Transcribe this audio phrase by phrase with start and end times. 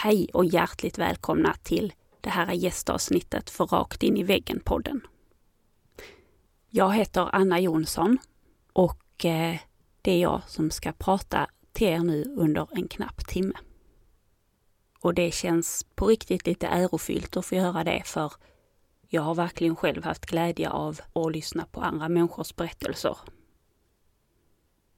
[0.00, 5.00] Hej och hjärtligt välkomna till det här gästavsnittet för Rakt in i väggen-podden.
[6.70, 8.18] Jag heter Anna Jonsson
[8.72, 9.56] och eh,
[10.02, 13.54] det är jag som ska prata till er nu under en knapp timme.
[15.00, 18.32] Och det känns på riktigt lite ärofyllt att få göra det för
[19.08, 23.16] jag har verkligen själv haft glädje av att lyssna på andra människors berättelser.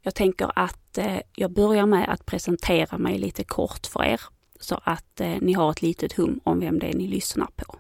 [0.00, 4.20] Jag tänker att eh, jag börjar med att presentera mig lite kort för er
[4.60, 7.76] så att eh, ni har ett litet hum om vem det är ni lyssnar på.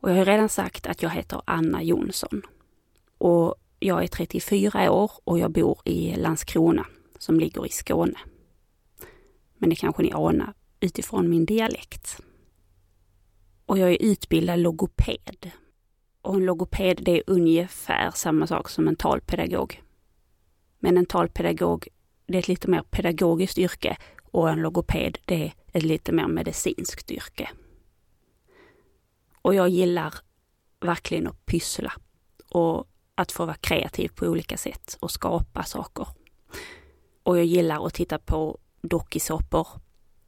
[0.00, 2.42] Och jag har redan sagt att jag heter Anna Jonsson.
[3.18, 6.86] Och jag är 34 år och jag bor i Landskrona
[7.18, 8.18] som ligger i Skåne.
[9.58, 12.20] Men det kanske ni anar utifrån min dialekt.
[13.66, 15.50] Och jag är utbildad logoped.
[16.22, 19.82] Och en logoped det är ungefär samma sak som en talpedagog.
[20.78, 21.88] Men en talpedagog
[22.26, 23.96] det är ett lite mer pedagogiskt yrke
[24.30, 27.50] och en logoped det är ett lite mer medicinskt yrke.
[29.42, 30.14] Och jag gillar
[30.80, 31.92] verkligen att pyssla
[32.48, 36.08] och att få vara kreativ på olika sätt och skapa saker.
[37.22, 39.68] Och jag gillar att titta på dokusåpor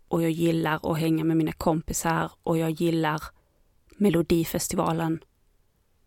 [0.08, 3.22] och jag gillar att hänga med mina kompisar och jag gillar
[3.96, 5.24] Melodifestivalen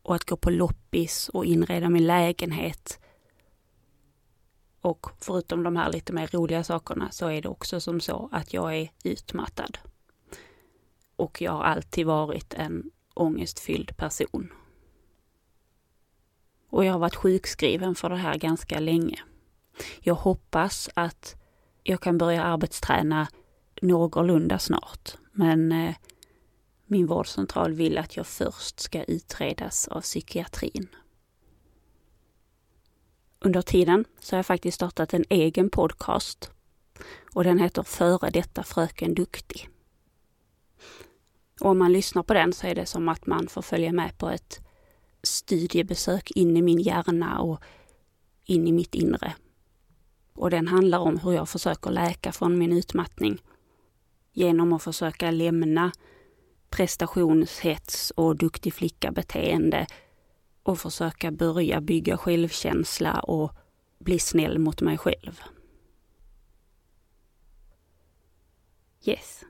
[0.02, 3.00] och att gå på loppis och inreda min lägenhet.
[4.82, 8.54] Och förutom de här lite mer roliga sakerna så är det också som så att
[8.54, 9.78] jag är utmattad.
[11.16, 14.54] Och jag har alltid varit en ångestfylld person.
[16.70, 19.20] Och jag har varit sjukskriven för det här ganska länge.
[20.00, 21.36] Jag hoppas att
[21.84, 23.28] jag kan börja arbetsträna
[23.82, 25.96] någorlunda snart, men eh,
[26.86, 30.88] min vårdcentral vill att jag först ska utredas av psykiatrin.
[33.46, 36.52] Under tiden så har jag faktiskt startat en egen podcast
[37.34, 39.70] och den heter Före detta Fröken Duktig.
[41.62, 44.18] Och om man lyssnar på den så är det som att man får följa med
[44.18, 44.60] på ett
[45.24, 47.62] studiebesök in i min hjärna och
[48.46, 49.34] in i mitt inre.
[50.34, 53.42] Och den handlar om hur jag försöker läka från min utmattning
[54.34, 55.92] genom att försöka lämna
[56.70, 59.88] prestationshets och duktig flicka-beteende
[60.64, 63.52] och försöka börja bygga självkänsla och
[64.00, 65.42] bli snäll mot mig själv.
[69.04, 69.44] Yes.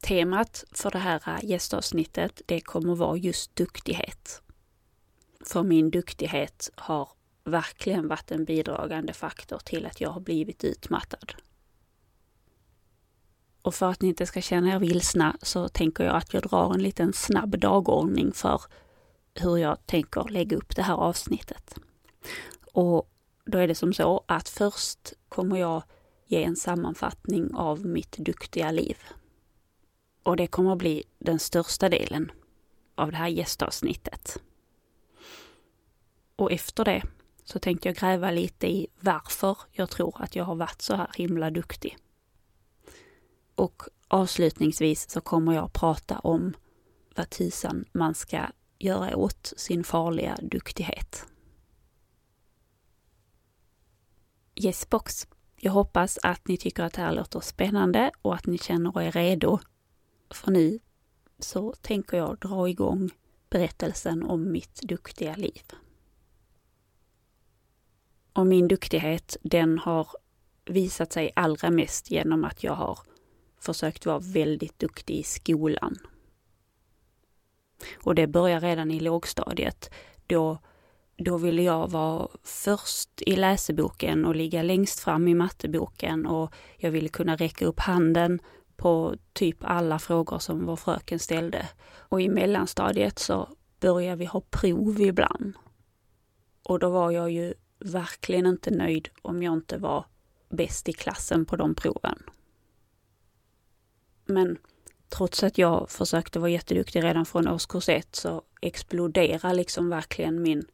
[0.00, 4.42] Temat för det här äh, gästavsnittet, det kommer vara just duktighet.
[5.40, 7.08] För min duktighet har
[7.44, 11.34] verkligen varit en bidragande faktor till att jag har blivit utmattad.
[13.62, 16.74] Och för att ni inte ska känna er vilsna så tänker jag att jag drar
[16.74, 18.60] en liten snabb dagordning för
[19.34, 21.74] hur jag tänker lägga upp det här avsnittet.
[22.72, 23.10] Och
[23.44, 25.82] då är det som så att först kommer jag
[26.26, 28.98] ge en sammanfattning av mitt duktiga liv.
[30.22, 32.32] Och det kommer att bli den största delen
[32.94, 34.42] av det här gästavsnittet.
[36.36, 37.02] Och efter det
[37.44, 41.10] så tänkte jag gräva lite i varför jag tror att jag har varit så här
[41.14, 41.96] himla duktig.
[43.54, 46.54] Och avslutningsvis så kommer jag prata om
[47.16, 48.40] vad tusan man ska
[48.84, 51.26] göra åt sin farliga duktighet.
[54.56, 55.26] Yes box.
[55.56, 59.12] Jag hoppas att ni tycker att det här låter spännande och att ni känner er
[59.12, 59.58] redo.
[60.30, 60.78] För nu
[61.38, 63.10] så tänker jag dra igång
[63.50, 65.62] berättelsen om mitt duktiga liv.
[68.32, 70.08] Och min duktighet, den har
[70.64, 72.98] visat sig allra mest genom att jag har
[73.60, 75.98] försökt vara väldigt duktig i skolan.
[78.02, 79.90] Och det börjar redan i lågstadiet.
[80.26, 80.58] Då,
[81.16, 86.90] då ville jag vara först i läseboken och ligga längst fram i matteboken och jag
[86.90, 88.40] ville kunna räcka upp handen
[88.76, 91.68] på typ alla frågor som vår fröken ställde.
[91.96, 93.48] Och i mellanstadiet så
[93.80, 95.54] började vi ha prov ibland.
[96.62, 100.04] Och då var jag ju verkligen inte nöjd om jag inte var
[100.48, 102.22] bäst i klassen på de proven.
[104.26, 104.58] Men
[105.08, 110.64] trots att jag försökte vara jätteduktig redan från årskurs ett så exploderar liksom verkligen min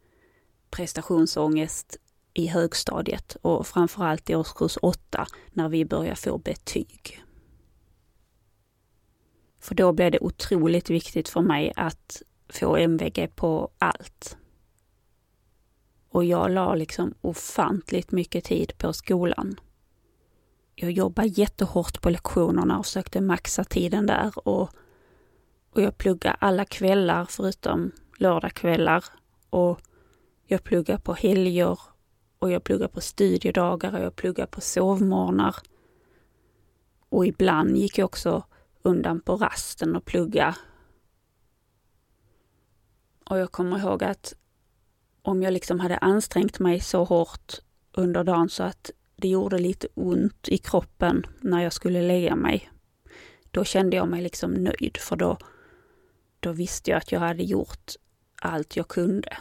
[0.71, 1.97] prestationsångest
[2.35, 7.25] i högstadiet och framförallt i årskurs 8 när vi börjar få betyg.
[9.61, 14.37] För då blev det otroligt viktigt för mig att få MVG på allt.
[16.09, 19.61] Och jag la liksom ofantligt mycket tid på skolan.
[20.75, 24.71] Jag jobbade jättehårt på lektionerna och försökte maxa tiden där och,
[25.71, 29.05] och jag pluggade alla kvällar förutom lördagskvällar
[29.51, 29.81] och
[30.47, 31.79] jag pluggade på helger
[32.39, 35.57] och jag pluggade på studiedagar och jag pluggade på sovmorgnar.
[37.09, 38.45] Och ibland gick jag också
[38.83, 40.57] undan på rasten och plugga.
[43.25, 44.35] Och jag kommer ihåg att
[45.23, 47.55] om jag liksom hade ansträngt mig så hårt
[47.93, 48.91] under dagen så att
[49.21, 52.71] det gjorde lite ont i kroppen när jag skulle lägga mig.
[53.51, 55.39] Då kände jag mig liksom nöjd för då,
[56.41, 57.93] då visste jag att jag hade gjort
[58.41, 59.37] allt jag kunde.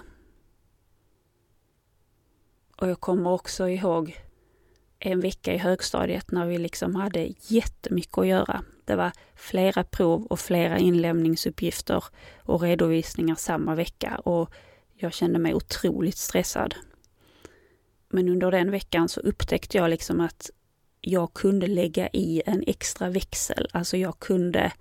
[2.78, 4.18] Och jag kommer också ihåg
[5.00, 8.64] en vecka i högstadiet när vi liksom hade jättemycket att göra.
[8.86, 12.04] Det var flera prov och flera inlämningsuppgifter
[12.38, 14.54] och redovisningar samma vecka och
[14.94, 16.76] jag kände mig otroligt stressad.
[18.10, 20.50] Men under den veckan så upptäckte jag liksom att
[21.02, 23.68] jag kunde lägga i en extra växel.
[23.74, 24.74] Alltså jag kunde,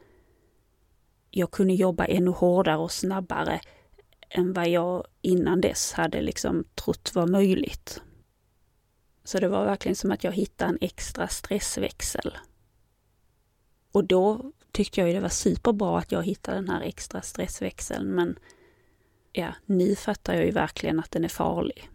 [1.31, 3.61] jag kunde jobba ännu hårdare och snabbare
[4.31, 8.03] än vad jag innan dess hade liksom trott var möjligt.
[9.25, 12.37] Så det var verkligen som att jag hittade en extra stressväxel.
[13.93, 18.15] Och då tyckte jag ju det var superbra att jag hittade den här extra stressväxeln
[18.15, 18.39] men
[19.33, 21.91] ja, nu fattar jag ju verkligen att den är farlig.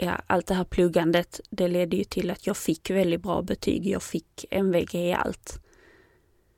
[0.00, 3.86] Ja, allt det här pluggandet, det ledde ju till att jag fick väldigt bra betyg.
[3.86, 5.60] Jag fick MVG i allt.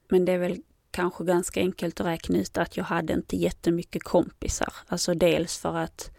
[0.08, 4.02] Men det är väl kanske ganska enkelt att räkna ut att jag hade inte jättemycket
[4.02, 4.72] kompisar.
[4.86, 6.10] Alltså dels för att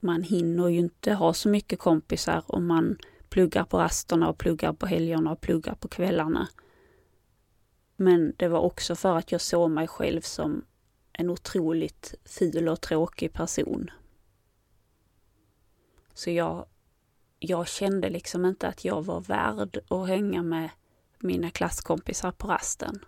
[0.00, 2.98] man hinner ju inte ha så mycket kompisar om man
[3.28, 6.48] pluggar på rasterna och pluggar på helgerna och pluggar på kvällarna.
[7.96, 10.64] Men det var också för att jag såg mig själv som
[11.12, 13.90] en otroligt ful och tråkig person.
[16.18, 16.66] Så jag,
[17.38, 20.70] jag kände liksom inte att jag var värd att hänga med
[21.18, 23.04] mina klasskompisar på rasten.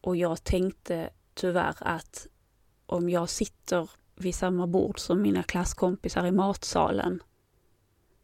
[0.00, 2.26] Och jag tänkte tyvärr att
[2.86, 7.22] om jag sitter vid samma bord som mina klasskompisar i matsalen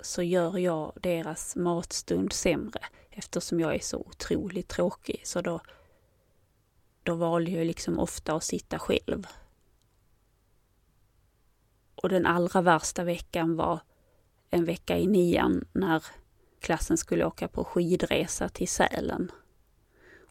[0.00, 2.80] så gör jag deras matstund sämre
[3.10, 5.20] eftersom jag är så otroligt tråkig.
[5.24, 5.60] Så då,
[7.02, 9.26] då valde jag liksom ofta att sitta själv.
[11.96, 13.80] Och den allra värsta veckan var
[14.50, 16.04] en vecka i nian när
[16.60, 19.32] klassen skulle åka på skidresa till Sälen.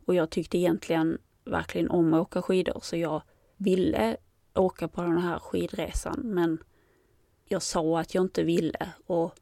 [0.06, 3.22] Och jag tyckte egentligen verkligen om att åka skidor så jag
[3.58, 4.18] ville
[4.54, 6.64] åka på den här skidresan men
[7.46, 9.36] jag sa att jag inte ville och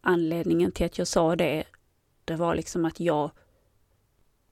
[0.00, 1.64] anledningen till att jag sa det,
[2.24, 3.30] det var liksom att jag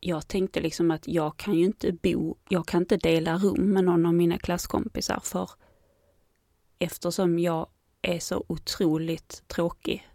[0.00, 3.84] jag tänkte liksom att jag kan ju inte bo, jag kan inte dela rum med
[3.84, 5.50] någon av mina klasskompisar för
[6.78, 7.66] eftersom jag
[8.02, 10.08] är så otroligt tråkig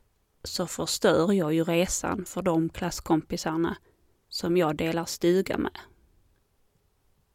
[0.43, 3.77] så förstör jag ju resan för de klasskompisarna
[4.29, 5.77] som jag delar stuga med.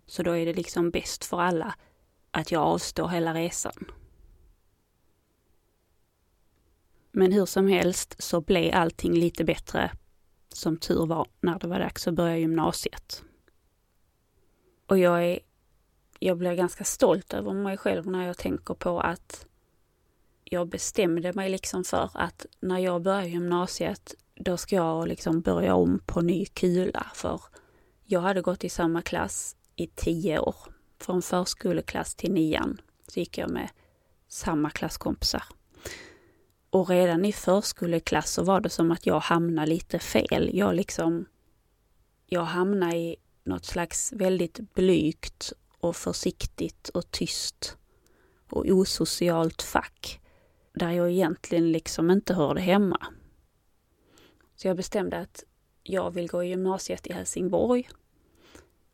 [0.07, 1.75] Så då är det liksom bäst för alla
[2.31, 3.91] att jag avstår hela resan.
[7.11, 9.93] Men hur som helst så blev allting lite bättre
[10.49, 13.23] som tur var när det var dags att börja gymnasiet.
[14.87, 15.39] Och jag är,
[16.19, 19.47] jag blir ganska stolt över mig själv när jag tänker på att
[20.45, 25.75] jag bestämde mig liksom för att när jag börjar gymnasiet, då ska jag liksom börja
[25.75, 27.07] om på ny kula.
[27.15, 27.41] För
[28.05, 30.57] jag hade gått i samma klass i tio år.
[30.99, 33.69] Från förskoleklass till nian så gick jag med
[34.29, 35.45] samma klasskompisar.
[36.71, 40.51] Och redan i förskoleklass så var det som att jag hamnade lite fel.
[40.53, 41.27] Jag liksom,
[42.27, 45.53] jag hamnade i något slags väldigt blygt
[45.87, 47.76] och försiktigt och tyst
[48.50, 50.21] och osocialt fack
[50.75, 53.07] där jag egentligen liksom inte hörde hemma.
[54.57, 55.45] Så jag bestämde att
[55.83, 57.88] jag vill gå i gymnasiet i Helsingborg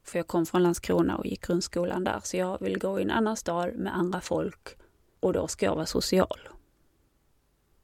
[0.04, 2.20] för jag kom från Landskrona och gick grundskolan där.
[2.24, 4.76] Så jag vill gå i en annan stad med andra folk
[5.20, 6.48] och då ska jag vara social.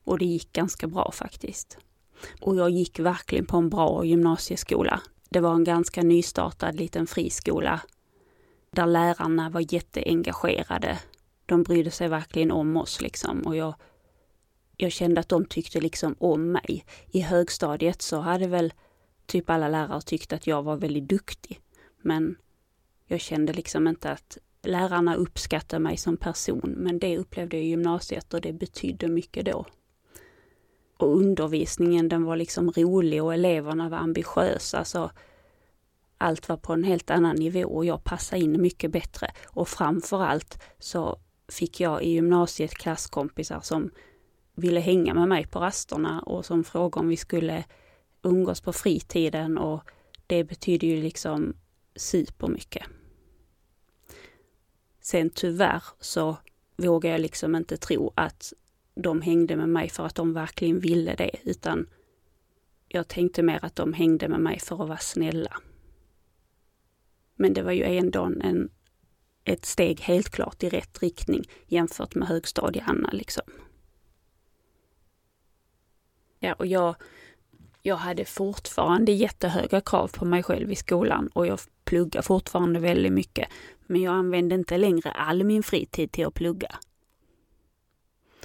[0.05, 1.79] Och det gick ganska bra faktiskt.
[2.41, 5.01] Och jag gick verkligen på en bra gymnasieskola.
[5.29, 7.81] Det var en ganska nystartad liten friskola
[8.71, 10.99] där lärarna var jätteengagerade.
[11.47, 13.75] De brydde sig verkligen om oss liksom och jag,
[14.77, 16.85] jag kände att de tyckte liksom om mig.
[17.11, 18.73] I högstadiet så hade väl
[19.27, 21.61] typ alla lärare tyckt att jag var väldigt duktig.
[22.03, 22.37] Men
[23.07, 27.69] jag kände liksom inte att lärarna uppskattar mig som person, men det upplevde jag i
[27.69, 29.67] gymnasiet och det betydde mycket då.
[30.97, 34.85] Och undervisningen den var liksom rolig och eleverna var ambitiösa.
[34.85, 35.11] Så
[36.19, 39.31] allt var på en helt annan nivå och jag passade in mycket bättre.
[39.47, 43.91] Och framförallt så fick jag i gymnasiet klasskompisar som
[44.55, 47.65] ville hänga med mig på rasterna och som frågade om vi skulle
[48.23, 49.83] umgås på fritiden och
[50.27, 51.57] det betyder ju liksom
[51.97, 52.85] supermycket.
[55.01, 56.37] Sen tyvärr så
[56.77, 58.53] vågar jag liksom inte tro att
[58.95, 61.87] de hängde med mig för att de verkligen ville det, utan
[62.89, 65.61] jag tänkte mer att de hängde med mig för att vara snälla.
[67.39, 68.71] Men det var ju ändå en,
[69.45, 73.45] ett steg helt klart i rätt riktning jämfört med högstadie-Anna liksom.
[76.39, 76.95] Ja, och jag,
[77.83, 83.13] jag hade fortfarande jättehöga krav på mig själv i skolan och jag pluggar fortfarande väldigt
[83.13, 83.49] mycket.
[83.87, 86.79] Men jag använde inte längre all min fritid till att plugga.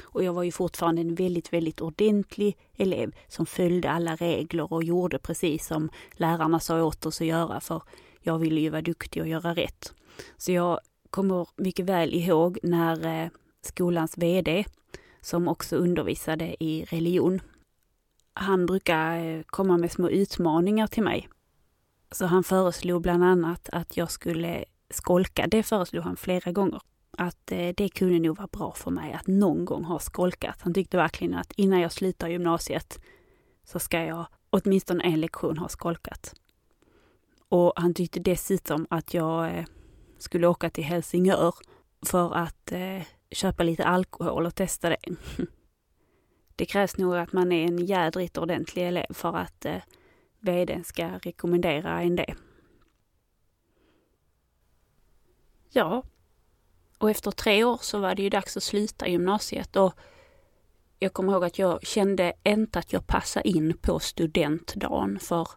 [0.03, 4.83] Och jag var ju fortfarande en väldigt, väldigt ordentlig elev som följde alla regler och
[4.83, 7.81] gjorde precis som lärarna sa åt oss att göra för
[8.23, 9.93] jag ville ju vara duktig och göra rätt.
[10.37, 13.29] Så jag kommer mycket väl ihåg när eh,
[13.61, 14.65] skolans VD,
[15.21, 17.41] som också undervisade i religion,
[18.33, 21.29] han brukar eh, komma med små utmaningar till mig.
[22.11, 25.47] Så han föreslog bland annat att jag skulle skolka.
[25.47, 26.81] Det föreslog han flera gånger.
[27.17, 30.55] Att eh, det kunde nog vara bra för mig att någon gång ha skolkat.
[30.59, 32.99] Han tyckte verkligen att innan jag slutar gymnasiet
[33.63, 36.35] så ska jag åtminstone en lektion ha skolkat.
[37.53, 39.65] Och han tyckte dessutom att jag eh,
[40.17, 41.55] skulle åka till Helsingör
[42.05, 44.97] för att eh, köpa lite alkohol och testa det.
[46.55, 49.81] det krävs nog att man är en jädrigt ordentlig elev för att eh,
[50.39, 52.35] vdn ska rekommendera en det.
[55.69, 56.03] Ja,
[56.97, 59.93] och efter tre år så var det ju dags att sluta gymnasiet och
[60.99, 65.47] jag kommer ihåg att jag kände inte att jag passade in på studentdagen för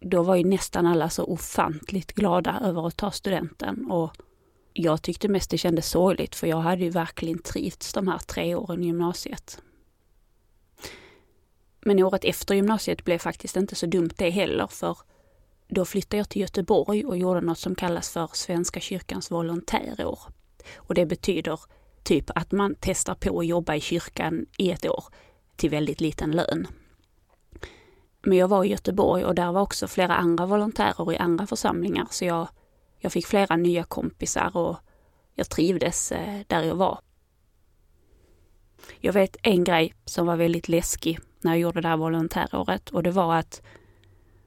[0.00, 4.12] då var ju nästan alla så ofantligt glada över att ta studenten och
[4.72, 8.54] jag tyckte mest det kändes sorgligt för jag hade ju verkligen trivts de här tre
[8.54, 9.62] åren i gymnasiet.
[11.80, 14.98] Men året efter gymnasiet blev faktiskt inte så dumt det heller för
[15.68, 20.18] då flyttade jag till Göteborg och gjorde något som kallas för Svenska kyrkans volontärår.
[20.76, 21.60] Och det betyder
[22.02, 25.04] typ att man testar på att jobba i kyrkan i ett år
[25.56, 26.66] till väldigt liten lön.
[28.22, 32.06] Men jag var i Göteborg och där var också flera andra volontärer i andra församlingar
[32.10, 32.48] så jag,
[32.98, 34.76] jag fick flera nya kompisar och
[35.34, 37.00] jag trivdes eh, där jag var.
[39.00, 43.02] Jag vet en grej som var väldigt läskig när jag gjorde det här volontäråret och
[43.02, 43.62] det var att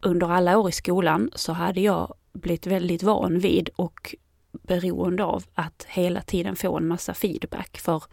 [0.02, 4.16] under alla år i skolan så hade jag blivit väldigt van vid och
[4.52, 7.78] beroende av att hela tiden få en massa feedback.
[7.78, 8.04] För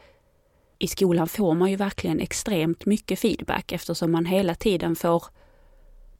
[0.78, 5.24] i skolan får man ju verkligen extremt mycket feedback eftersom man hela tiden får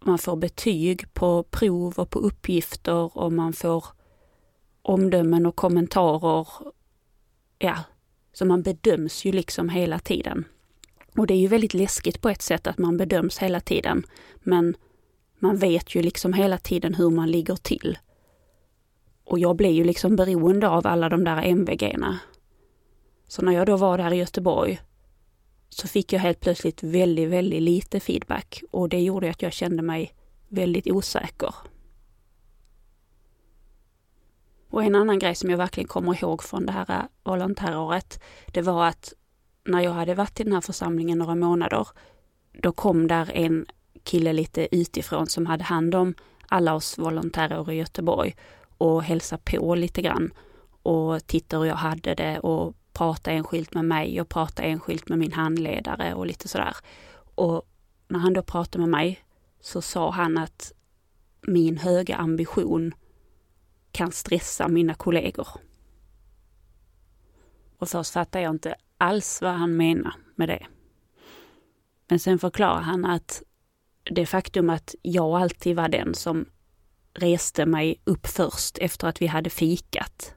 [0.04, 3.85] man får betyg på prov och på uppgifter och man får
[4.83, 6.47] omdömen och kommentarer.
[7.59, 7.78] Ja,
[8.33, 10.45] så man bedöms ju liksom hela tiden.
[11.16, 14.07] Och det är ju väldigt läskigt på ett sätt att man bedöms hela tiden.
[14.42, 14.76] Men
[15.38, 17.99] man vet ju liksom hela tiden hur man ligger till.
[19.25, 22.19] Och jag blev ju liksom beroende av alla de där MVG-erna.
[23.28, 24.80] Så när jag då var där i Göteborg
[25.70, 29.82] så fick jag helt plötsligt väldigt, väldigt lite feedback och det gjorde att jag kände
[29.82, 30.14] mig
[30.48, 31.54] väldigt osäker.
[34.70, 38.86] Och en annan grej som jag verkligen kommer ihåg från det här volontäråret, det var
[38.86, 39.12] att
[39.64, 41.88] när jag hade varit i den här församlingen några månader,
[42.52, 43.66] då kom där en
[44.04, 46.14] kille lite utifrån som hade hand om
[46.48, 48.36] alla oss volontärer i Göteborg
[48.78, 50.32] och hälsade på lite grann
[50.82, 55.18] och tittade hur jag hade det och prata enskilt med mig och prata enskilt med
[55.18, 56.76] min handledare och lite sådär.
[57.35, 57.62] Och
[58.09, 59.25] när han då pratade med mig
[59.61, 60.73] så sa han att
[61.40, 62.94] min höga ambition
[63.92, 65.49] kan stressa mina kollegor.
[67.78, 70.66] Och först fattade jag inte alls vad han menar med det.
[72.09, 73.42] Men sen förklarar han att
[74.02, 76.47] det faktum att jag alltid var den som
[77.14, 80.35] reste mig upp först efter att vi hade fikat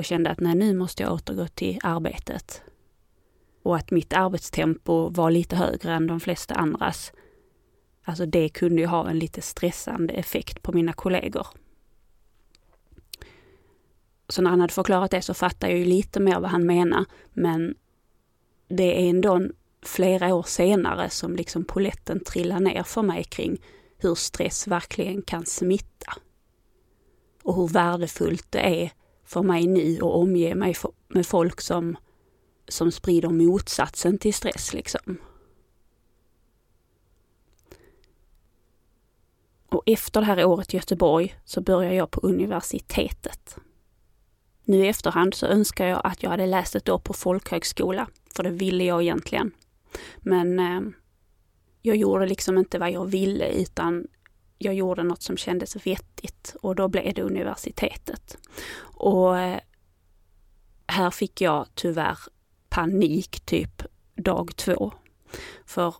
[0.00, 2.62] och kände att nej, nu måste jag återgå till arbetet.
[3.62, 7.12] Och att mitt arbetstempo var lite högre än de flesta andras.
[8.04, 11.46] Alltså det kunde ju ha en lite stressande effekt på mina kollegor.
[14.28, 17.04] Så när han hade förklarat det så fattade jag ju lite mer vad han menar.
[17.32, 17.74] Men
[18.68, 19.40] det är ändå
[19.82, 23.62] flera år senare som liksom poletten trillar ner för mig kring
[23.98, 26.12] hur stress verkligen kan smitta.
[27.42, 28.90] Och hur värdefullt det är
[29.30, 30.76] för mig nu och omge mig
[31.08, 31.96] med folk som,
[32.68, 35.18] som sprider motsatsen till stress liksom.
[39.68, 43.56] Och efter det här året i Göteborg så började jag på universitetet.
[44.64, 48.42] Nu i efterhand så önskar jag att jag hade läst ett år på folkhögskola, för
[48.42, 49.52] det ville jag egentligen.
[50.18, 50.80] Men eh,
[51.82, 54.06] jag gjorde liksom inte vad jag ville utan
[54.62, 58.38] jag gjorde något som kändes vettigt och då blev det universitetet.
[59.00, 59.60] Och eh,
[60.86, 62.18] här fick jag tyvärr
[62.68, 63.82] panik typ
[64.16, 64.92] dag två.
[65.66, 65.94] För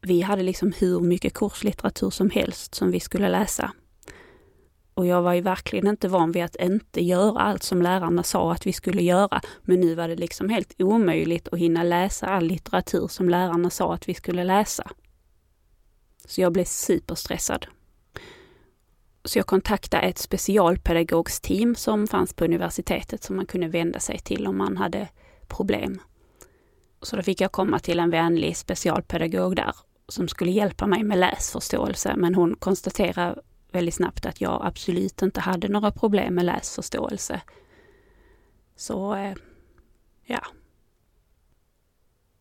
[0.00, 3.72] vi hade liksom hur mycket kurslitteratur som helst som vi skulle läsa.
[4.94, 8.52] Och jag var ju verkligen inte van vid att inte göra allt som lärarna sa
[8.52, 9.40] att vi skulle göra.
[9.62, 13.94] Men nu var det liksom helt omöjligt att hinna läsa all litteratur som lärarna sa
[13.94, 14.90] att vi skulle läsa.
[16.24, 17.66] Så jag blev superstressad.
[19.24, 24.46] Så jag kontaktade ett specialpedagogsteam som fanns på universitetet som man kunde vända sig till
[24.46, 25.08] om man hade
[25.48, 26.00] problem.
[27.02, 29.74] Så då fick jag komma till en vänlig specialpedagog där
[30.08, 35.40] som skulle hjälpa mig med läsförståelse, men hon konstaterade väldigt snabbt att jag absolut inte
[35.40, 37.40] hade några problem med läsförståelse.
[38.76, 39.34] Så, eh,
[40.24, 40.40] ja.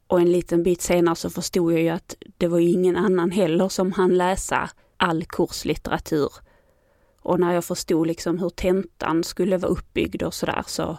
[0.07, 3.69] Och en liten bit senare så förstod jag ju att det var ingen annan heller
[3.69, 6.31] som hann läsa all kurslitteratur.
[7.21, 10.97] Och när jag förstod liksom hur tentan skulle vara uppbyggd och sådär så,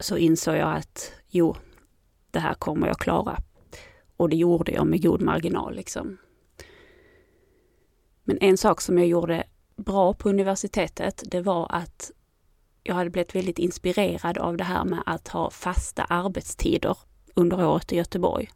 [0.00, 1.56] så insåg jag att jo,
[2.30, 3.38] det här kommer jag klara.
[4.16, 5.74] Och det gjorde jag med god marginal.
[5.74, 6.18] Liksom.
[8.24, 9.44] Men en sak som jag gjorde
[9.76, 12.10] bra på universitetet, det var att
[12.82, 16.98] jag hade blivit väldigt inspirerad av det här med att ha fasta arbetstider
[17.34, 18.50] under året i Göteborg.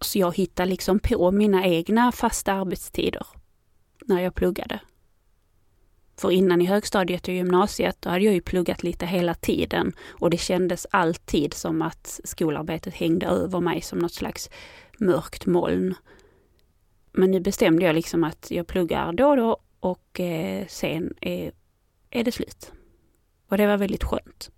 [0.00, 3.26] Så jag hittade liksom på mina egna fasta arbetstider
[4.04, 4.80] när jag pluggade.
[6.16, 10.30] För innan i högstadiet och gymnasiet, då hade jag ju pluggat lite hela tiden och
[10.30, 14.50] det kändes alltid som att skolarbetet hängde över mig som något slags
[14.98, 15.94] mörkt moln.
[17.12, 21.52] Men nu bestämde jag liksom att jag pluggar då och då och eh, sen är,
[22.10, 22.72] är det slut.
[23.48, 24.50] Och det var väldigt skönt.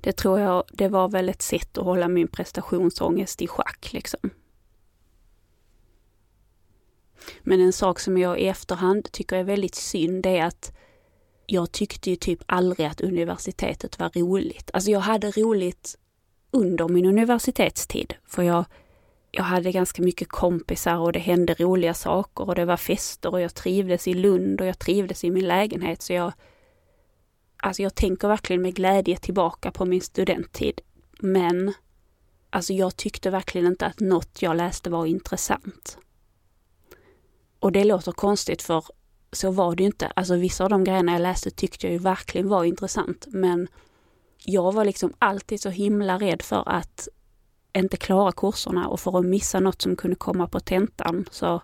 [0.00, 4.30] Det tror jag, det var väl ett sätt att hålla min prestationsångest i schack liksom.
[7.42, 10.72] Men en sak som jag i efterhand tycker är väldigt synd det är att
[11.46, 14.70] jag tyckte ju typ aldrig att universitetet var roligt.
[14.72, 15.98] Alltså jag hade roligt
[16.50, 18.64] under min universitetstid, för jag,
[19.30, 23.40] jag hade ganska mycket kompisar och det hände roliga saker och det var fester och
[23.40, 26.02] jag trivdes i Lund och jag trivdes i min lägenhet.
[26.02, 26.32] Så jag,
[27.56, 30.80] alltså jag tänker verkligen med glädje tillbaka på min studenttid.
[31.20, 31.72] Men
[32.50, 35.98] alltså jag tyckte verkligen inte att något jag läste var intressant.
[37.60, 38.84] Och det låter konstigt för
[39.32, 40.06] så var det ju inte.
[40.06, 43.68] Alltså vissa av de grejerna jag läste tyckte jag ju verkligen var intressant men
[44.44, 47.08] jag var liksom alltid så himla rädd för att
[47.72, 51.28] inte klara kurserna och för att missa något som kunde komma på tentan.
[51.30, 51.62] Så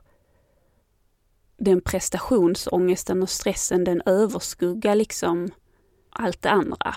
[1.57, 5.50] den prestationsångesten och stressen den överskuggar liksom
[6.11, 6.94] allt det andra.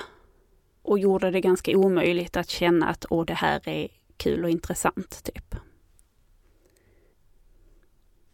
[0.82, 5.24] Och gjorde det ganska omöjligt att känna att åh, det här är kul och intressant,
[5.24, 5.56] typ.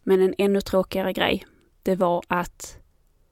[0.03, 1.45] Men en ännu tråkigare grej,
[1.83, 2.77] det var att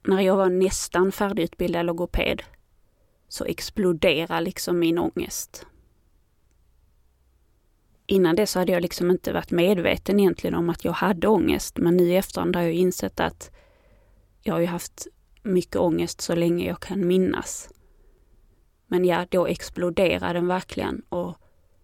[0.02, 2.42] när jag var nästan färdigutbildad logoped
[3.28, 5.66] så exploderade liksom min ångest.
[8.06, 11.78] Innan det så hade jag liksom inte varit medveten egentligen om att jag hade ångest,
[11.78, 13.50] men nu i efterhand har jag insett att
[14.42, 15.06] jag har ju haft
[15.42, 17.70] mycket ångest så länge jag kan minnas.
[18.86, 21.39] Men ja, då exploderade den verkligen och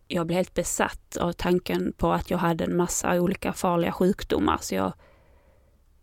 [0.08, 4.58] jag blev helt besatt av tanken på att jag hade en massa olika farliga sjukdomar.
[4.60, 4.92] Så jag,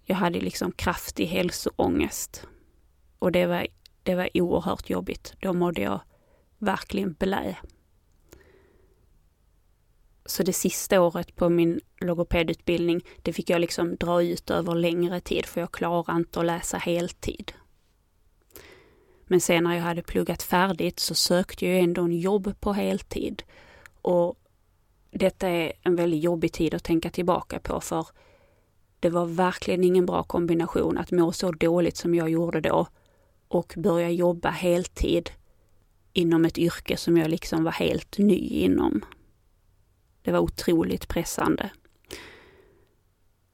[0.03, 2.47] jag hade liksom kraftig hälsoångest.
[3.19, 3.67] Och det var,
[4.03, 5.33] det var oerhört jobbigt.
[5.39, 6.01] Då mådde jag
[6.57, 7.55] verkligen blä.
[10.25, 15.19] Så det sista året på min logopedutbildning, det fick jag liksom dra ut över längre
[15.19, 17.51] tid för jag klarade inte att läsa heltid.
[19.25, 23.43] Men sen när jag hade pluggat färdigt så sökte jag ändå en jobb på heltid
[24.03, 24.35] och
[25.11, 28.07] detta är en väldigt jobbig tid att tänka tillbaka på för
[28.99, 32.87] det var verkligen ingen bra kombination att må så dåligt som jag gjorde då
[33.47, 35.29] och börja jobba heltid
[36.13, 39.05] inom ett yrke som jag liksom var helt ny inom.
[40.21, 41.69] Det var otroligt pressande.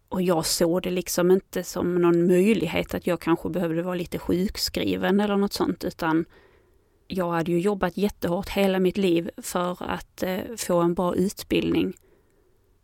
[0.09, 4.19] Och jag såg det liksom inte som någon möjlighet att jag kanske behövde vara lite
[4.19, 6.25] sjukskriven eller något sånt utan
[7.11, 11.93] jag hade ju jobbat jättehårt hela mitt liv för att eh, få en bra utbildning.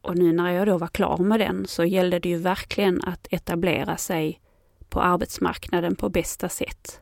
[0.02, 3.28] Och nu när jag då var klar med den så gällde det ju verkligen att
[3.32, 4.42] etablera sig
[4.90, 7.02] på arbetsmarknaden på bästa sätt.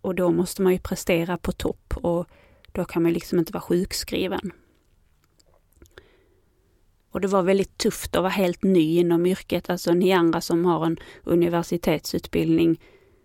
[0.00, 2.26] och då måste man ju prestera på topp och
[2.72, 4.52] då kan man liksom inte vara sjukskriven.
[7.10, 9.70] Och det var väldigt tufft att vara helt ny inom yrket.
[9.70, 12.80] Alltså ni andra som har en universitetsutbildning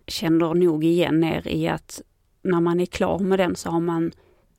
[0.06, 2.02] känner nog igen er i att
[2.42, 4.12] när man är klar med den så har man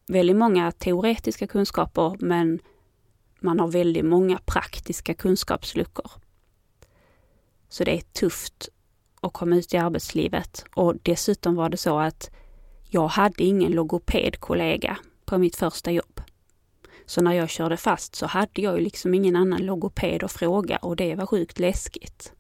[0.08, 2.60] väldigt många teoretiska kunskaper men
[3.40, 6.12] man har väldigt många praktiska kunskapsluckor.
[7.70, 8.70] Så det är tufft
[9.22, 12.30] att komma ut i arbetslivet och dessutom var det så att
[12.90, 16.22] jag hade ingen logopedkollega på mitt första jobb.
[17.06, 20.78] Så när jag körde fast så hade jag ju liksom ingen annan logoped att fråga
[20.78, 22.34] och det var sjukt läskigt.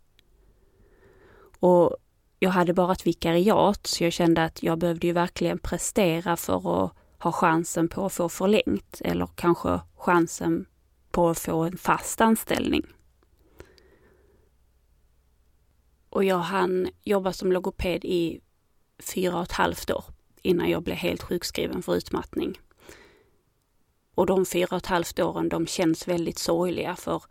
[1.60, 1.97] Och
[2.43, 6.86] jag hade bara ett vikariat så jag kände att jag behövde ju verkligen prestera för
[6.86, 10.65] att ha chansen på att få förlängt eller kanske chansen
[11.12, 12.86] på att få en fast anställning.
[16.10, 18.41] Och jag hann jobba som logoped i
[19.13, 20.04] fyra och ett halvt år
[20.41, 22.60] innan jag blev helt sjukskriven för utmattning.
[24.15, 27.23] Och de fyra och ett halvt åren de känns väldigt sorgliga för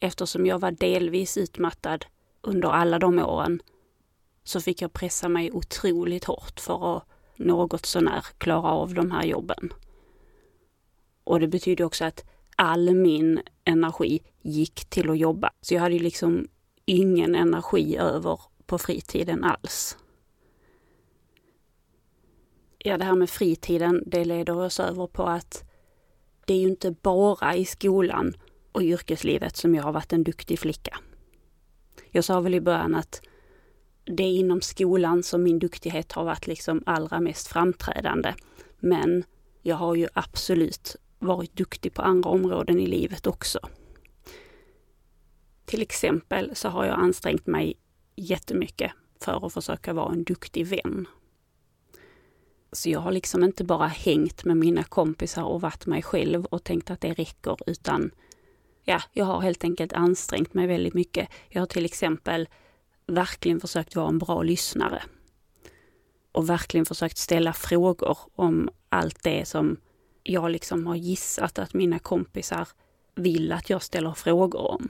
[0.00, 2.06] eftersom jag var delvis utmattad
[2.40, 3.60] under alla de åren
[4.46, 7.04] så fick jag pressa mig otroligt hårt för att
[7.36, 9.72] något sånär klara av de här jobben.
[11.24, 12.24] Och det betyder också att
[12.56, 15.50] all min energi gick till att jobba.
[15.60, 16.48] Så jag hade liksom
[16.84, 19.96] ingen energi över på fritiden alls.
[22.78, 25.64] Ja, det här med fritiden, det leder oss över på att
[26.46, 28.34] det är ju inte bara i skolan
[28.72, 30.98] och yrkeslivet som jag har varit en duktig flicka.
[32.10, 33.22] Jag sa väl i början att
[34.06, 38.34] det är inom skolan som min duktighet har varit liksom allra mest framträdande.
[38.78, 39.24] Men
[39.62, 43.58] jag har ju absolut varit duktig på andra områden i livet också.
[45.64, 47.74] Till exempel så har jag ansträngt mig
[48.16, 51.08] jättemycket för att försöka vara en duktig vän.
[52.72, 56.64] Så jag har liksom inte bara hängt med mina kompisar och varit mig själv och
[56.64, 58.10] tänkt att det räcker, utan
[58.84, 61.28] ja, jag har helt enkelt ansträngt mig väldigt mycket.
[61.48, 62.48] Jag har till exempel
[63.06, 65.02] verkligen försökt vara en bra lyssnare.
[66.32, 69.76] Och verkligen försökt ställa frågor om allt det som
[70.22, 72.68] jag liksom har gissat att mina kompisar
[73.14, 74.88] vill att jag ställer frågor om.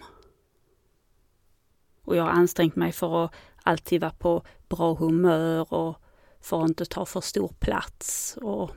[2.03, 5.97] Och jag har ansträngt mig för att alltid vara på bra humör och
[6.41, 8.71] för att inte ta för stor plats och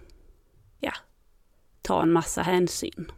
[0.80, 0.94] ja,
[1.82, 3.12] ta en massa hänsyn.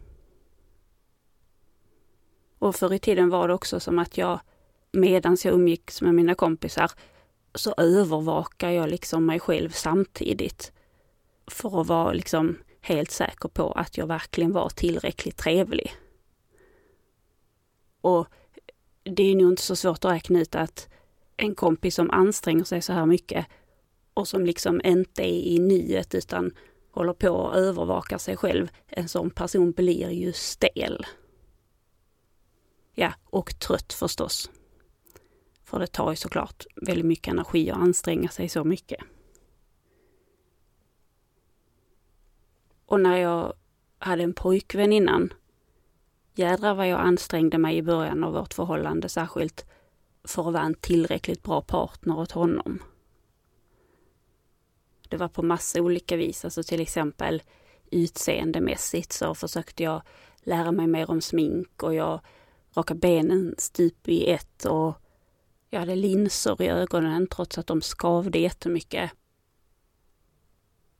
[2.60, 4.40] Och förr i tiden var det också som att jag
[4.92, 6.92] medan jag umgicks med mina kompisar
[7.56, 10.72] så övervakar jag liksom mig själv samtidigt.
[11.48, 15.94] För att vara liksom helt säker på att jag verkligen var tillräckligt trevlig.
[18.02, 18.28] Och
[19.04, 20.90] det är nog inte så svårt att räkna ut att
[21.38, 23.46] en kompis som anstränger sig så här mycket
[24.14, 26.52] och som liksom inte är i nyet utan
[26.92, 31.06] håller på och övervakar sig själv, en sån person blir ju stel.
[32.94, 34.50] Ja, och trött förstås.
[35.72, 39.04] För det tar ju såklart väldigt mycket energi att anstränga sig så mycket.
[42.86, 43.54] Och när jag
[44.00, 45.34] hade en pojkvän innan,
[46.34, 49.66] jädrar vad jag ansträngde mig i början av vårt förhållande, särskilt
[50.24, 52.84] för att vara en tillräckligt bra partner åt honom.
[55.10, 57.42] Det var på massa olika vis, alltså till exempel
[57.92, 60.02] utseendemässigt så försökte jag
[60.44, 62.20] lära mig mer om smink och jag
[62.74, 65.01] rakade benen stup i ett och
[65.74, 69.12] jag hade linser i ögonen trots att de skavde jättemycket.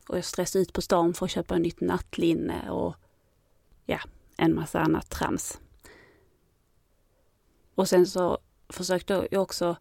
[0.10, 2.96] Och jag stressade ut på stan för att köpa nytt nattlinne och
[3.86, 4.00] ja,
[4.38, 5.60] en massa annat trams.
[7.76, 8.38] Och sen så
[8.70, 9.76] försökte jag också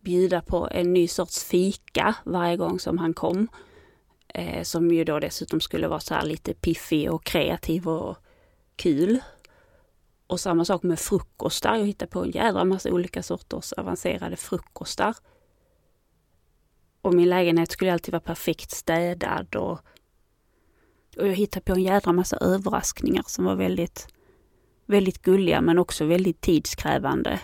[0.00, 3.48] bjuda på en ny sorts fika varje gång som han kom.
[4.28, 8.16] Eh, som ju då dessutom skulle vara så här lite piffig och kreativ och
[8.76, 9.20] kul.
[10.26, 11.76] Och samma sak med frukostar.
[11.76, 15.14] Jag hittade på en jädra massa olika sorters avancerade frukostar.
[17.02, 19.80] Och min lägenhet skulle alltid vara perfekt städad och,
[21.16, 24.08] och jag hittade på en jädra massa överraskningar som var väldigt,
[24.86, 27.40] väldigt gulliga men också väldigt tidskrävande.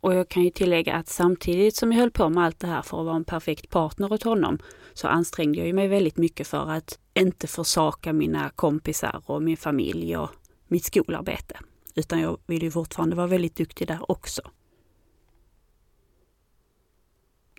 [0.00, 2.82] Och jag kan ju tillägga att samtidigt som jag höll på med allt det här
[2.82, 4.58] för att vara en perfekt partner åt honom
[4.92, 10.16] så ansträngde jag mig väldigt mycket för att inte försaka mina kompisar och min familj
[10.16, 10.30] och
[10.68, 11.60] mitt skolarbete.
[11.94, 14.42] Utan jag vill ju fortfarande vara väldigt duktig där också.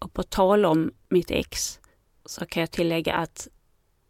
[0.01, 1.79] Och på tal om mitt ex
[2.25, 3.47] så kan jag tillägga att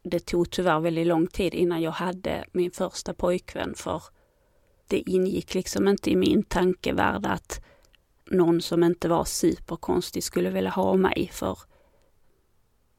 [0.04, 4.04] det tog tyvärr väldigt lång tid innan jag hade min första pojkvän för
[4.88, 7.62] det ingick liksom inte i min tankevärld att
[8.32, 11.58] någon som inte var superkonstig skulle vilja ha mig för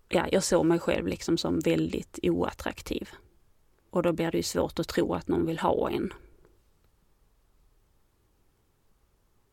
[0.09, 3.09] ja, jag såg mig själv liksom som väldigt oattraktiv.
[3.91, 6.13] Och då blir det ju svårt att tro att någon vill ha en.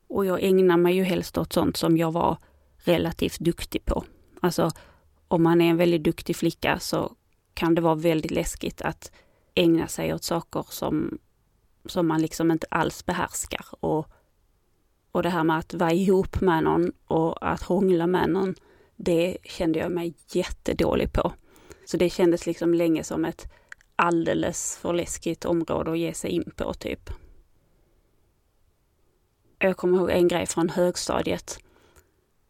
[0.08, 2.38] Och jag ägnar mig ju helst åt sånt som jag var
[2.78, 4.04] relativt duktig på.
[4.42, 4.72] Alltså
[5.28, 7.16] om man är en väldigt duktig flicka så
[7.54, 9.12] kan det vara väldigt läskigt att
[9.56, 11.18] ägna sig åt saker som,
[11.86, 13.66] som man liksom inte alls behärskar.
[13.80, 14.08] Och,
[15.12, 18.56] och det här med att vara ihop med någon och att hångla med någon,
[18.96, 21.34] det kände jag mig jättedålig på.
[21.86, 23.52] Så det kändes liksom länge som ett
[23.96, 27.10] alldeles för läskigt område att ge sig in på typ.
[29.60, 31.60] Jag kommer ihåg en grej från högstadiet.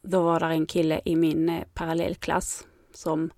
[0.01, 3.29] Då var där en kille i min eh, parallellklass som,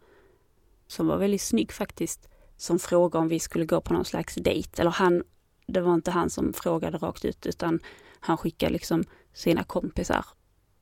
[0.87, 4.81] som var väldigt snygg faktiskt, som frågade om vi skulle gå på någon slags dejt.
[4.81, 5.23] Eller han,
[5.67, 7.79] det var inte han som frågade rakt ut utan
[8.21, 9.03] han skickar liksom
[9.33, 10.25] sina kompisar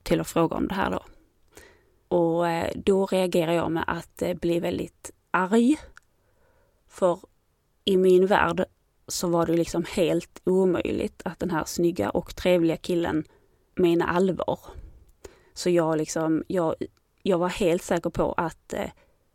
[0.04, 1.06] till att fråga om det här då.
[2.08, 5.78] Och eh, då reagerar jag med att eh, bli väldigt arg.
[6.88, 7.20] För
[7.86, 8.66] i min värld
[9.08, 13.24] så var det liksom helt omöjligt att den här snygga och trevliga killen
[13.76, 14.60] menar allvar.
[15.54, 16.76] Så jag liksom, jag,
[17.24, 18.90] jag var helt säker på att eh,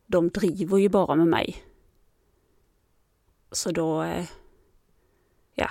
[0.06, 1.64] de driver ju bara med mig.
[3.50, 4.26] Så då, eh,
[5.54, 5.70] ja,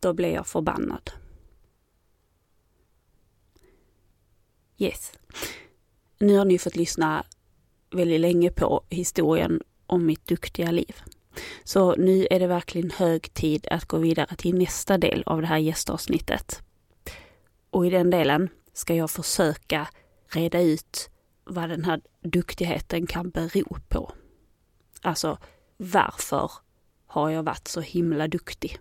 [0.00, 1.10] då blev jag förbannad.
[4.78, 5.12] Yes.
[6.18, 7.24] Nu har ni fått lyssna
[7.90, 10.96] väldigt länge på historien om mitt duktiga liv.
[11.64, 15.46] Så nu är det verkligen hög tid att gå vidare till nästa del av det
[15.46, 16.62] här gästavsnittet.
[17.70, 19.88] Och i den delen ska jag försöka
[20.28, 21.10] reda ut
[21.44, 24.12] vad den här duktigheten kan bero på.
[25.02, 25.38] Alltså,
[25.76, 26.50] varför
[27.06, 28.78] har jag varit så himla duktig?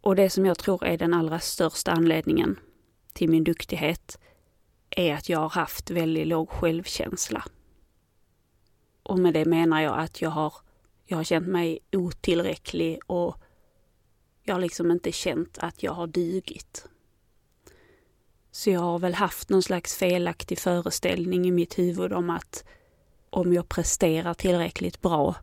[0.00, 2.58] Och det som jag tror är den allra största anledningen
[3.14, 4.18] till min duktighet
[4.90, 7.44] är att jag har haft väldigt låg självkänsla.
[9.02, 10.54] Och med det menar jag att jag har,
[11.04, 13.36] jag har känt mig otillräcklig och
[14.42, 16.88] jag har liksom inte känt att jag har dugit.
[18.50, 22.64] Så jag har väl haft någon slags felaktig föreställning i mitt huvud om att
[23.30, 25.36] om jag presterar tillräckligt bra,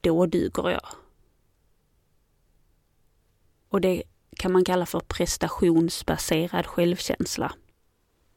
[0.00, 0.86] då duger jag.
[3.68, 4.02] Och det
[4.36, 7.52] kan man kalla för prestationsbaserad självkänsla.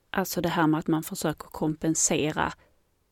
[0.09, 2.53] Alltså det här med att man försöker kompensera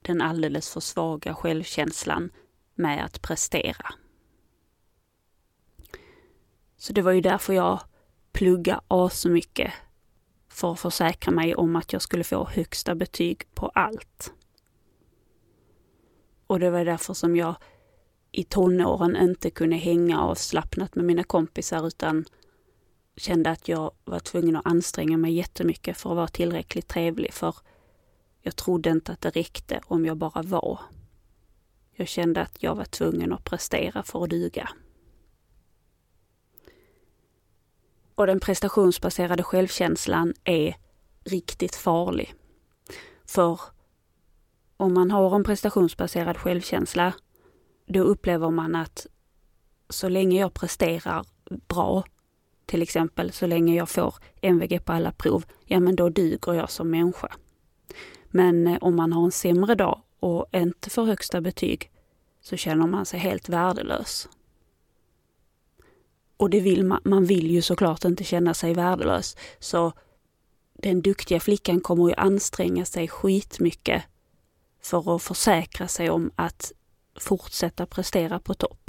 [0.01, 2.31] den alldeles för svaga självkänslan
[2.75, 3.93] med att prestera.
[6.77, 7.79] Så det var ju därför jag
[8.31, 9.73] pluggade asmycket
[10.49, 14.33] för att försäkra mig om att jag skulle få högsta betyg på allt.
[16.47, 17.55] Och det var därför som jag
[18.31, 22.25] i tonåren inte kunde hänga avslappnat med mina kompisar utan
[23.15, 27.55] kände att jag var tvungen att anstränga mig jättemycket för att vara tillräckligt trevlig för
[28.41, 30.79] jag trodde inte att det räckte om jag bara var.
[31.91, 34.69] Jag kände att jag var tvungen att prestera för att duga.
[38.15, 40.75] Och den prestationsbaserade självkänslan är
[41.23, 42.33] riktigt farlig.
[43.25, 43.59] För
[44.77, 47.13] om man har en prestationsbaserad självkänsla,
[47.85, 49.07] då upplever man att
[49.89, 51.25] så länge jag presterar
[51.67, 52.03] bra,
[52.65, 56.69] till exempel så länge jag får MVG på alla prov, ja men då duger jag
[56.69, 57.31] som människa.
[58.27, 61.91] Men eh, om man har en sämre dag och inte får högsta betyg
[62.41, 64.29] så känner man sig helt värdelös.
[66.37, 69.37] Och det vill man, man vill ju såklart inte känna sig värdelös.
[69.59, 69.93] Så
[70.73, 74.03] den duktiga flickan kommer ju anstränga sig skitmycket
[74.81, 76.71] för att försäkra sig om att
[77.19, 78.82] fortsätta prestera på topp.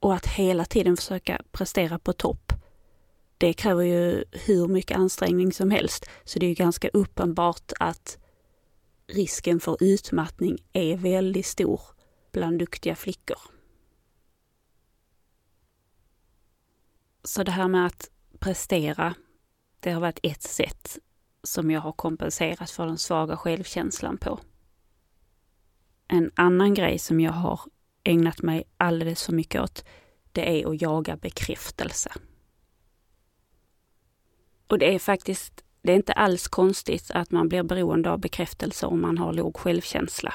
[0.00, 2.52] Och att hela tiden försöka prestera på topp,
[3.38, 6.06] det kräver ju hur mycket ansträngning som helst.
[6.24, 8.18] Så det är ju ganska uppenbart att
[9.06, 11.80] risken för utmattning är väldigt stor
[12.32, 13.38] bland duktiga flickor.
[17.24, 19.14] Så det här med att prestera,
[19.80, 20.98] det har varit ett sätt
[21.42, 24.40] som jag har kompenserat för den svaga självkänslan på.
[26.08, 27.60] En annan grej som jag har
[28.04, 29.84] ägnat mig alldeles för mycket åt,
[30.32, 32.12] det är att jaga bekräftelse.
[34.66, 38.86] Och det är faktiskt, det är inte alls konstigt att man blir beroende av bekräftelse
[38.86, 40.34] om man har låg självkänsla.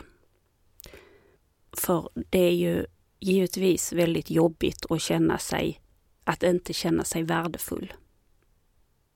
[1.78, 2.86] För det är ju
[3.20, 5.82] givetvis väldigt jobbigt att känna sig
[6.24, 7.94] att inte känna sig värdefull.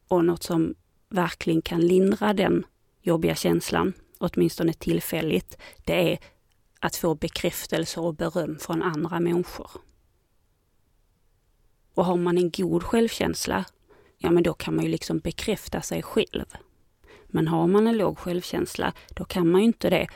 [0.08, 0.76] Och något som
[1.10, 2.66] verkligen kan lindra den
[3.02, 6.20] jobbiga känslan, åtminstone tillfälligt, det är
[6.80, 9.72] att få bekräftelse och beröm från andra människor.
[11.94, 13.66] Och har man en god självkänsla,
[14.18, 16.46] ja men då kan man ju liksom bekräfta sig själv.
[17.28, 20.08] Men har man en låg självkänsla, då kan man ju inte det.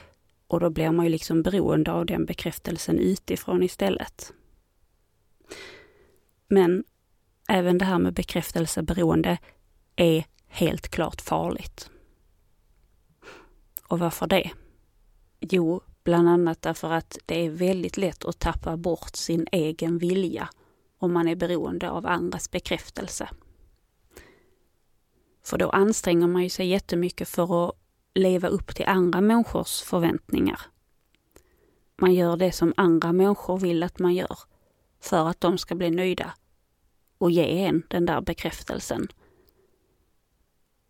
[0.48, 4.34] Och då blir man ju liksom beroende av den bekräftelsen utifrån istället.
[6.48, 6.84] Men
[7.50, 9.38] även det här med bekräftelseberoende
[9.96, 11.90] är helt klart farligt.
[13.88, 14.52] Och varför det?
[15.40, 20.50] Jo, bland annat därför att det är väldigt lätt att tappa bort sin egen vilja
[20.98, 23.30] om man är beroende av andras bekräftelse.
[25.44, 27.76] För då anstränger man ju sig jättemycket för att
[28.14, 30.62] leva upp till andra människors förväntningar.
[31.98, 34.38] Man gör det som andra människor vill att man gör
[35.00, 36.34] för att de ska bli nöjda
[37.18, 39.08] och ge en den där bekräftelsen.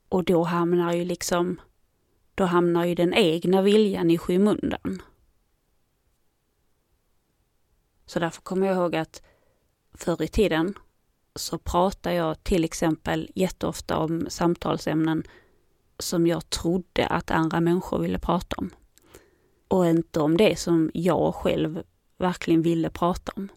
[0.10, 1.62] Och då hamnar ju liksom,
[2.36, 5.02] då hamnar ju den egna viljan i skymundan.
[8.06, 9.22] Så därför kommer jag ihåg att
[9.94, 10.74] förr i tiden
[11.36, 15.24] så pratar jag till exempel jätteofta om samtalsämnen
[16.00, 18.70] som jag trodde att andra människor ville prata om.
[19.68, 21.84] Och inte om det som jag själv
[22.18, 23.50] verkligen ville prata om.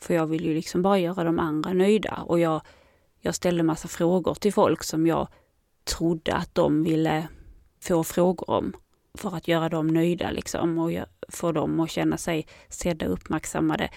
[0.00, 2.60] För jag vill ju liksom bara göra de andra nöjda och jag,
[3.20, 5.28] jag ställde massa frågor till folk som jag
[5.84, 7.28] trodde att de ville
[7.80, 8.76] få frågor om
[9.18, 10.90] för att göra dem nöjda liksom och
[11.28, 13.90] få dem att känna sig sedda och uppmärksammade.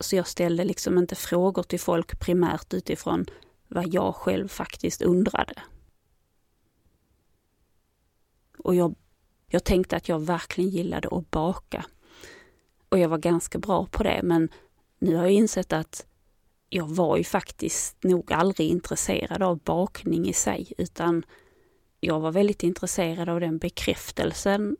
[0.00, 3.26] Så jag ställde liksom inte frågor till folk primärt utifrån
[3.68, 5.62] vad jag själv faktiskt undrade.
[8.58, 8.94] Och jag,
[9.46, 11.84] jag tänkte att jag verkligen gillade att baka.
[12.88, 14.48] Och jag var ganska bra på det, men
[14.98, 16.06] nu har jag insett att
[16.70, 21.24] jag var ju faktiskt nog aldrig intresserad av bakning i sig, utan
[22.00, 24.76] jag var väldigt intresserad av den bekräftelsen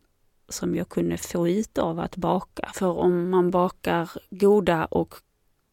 [0.48, 2.70] som jag kunde få ut av att baka.
[2.74, 5.14] För om man bakar goda och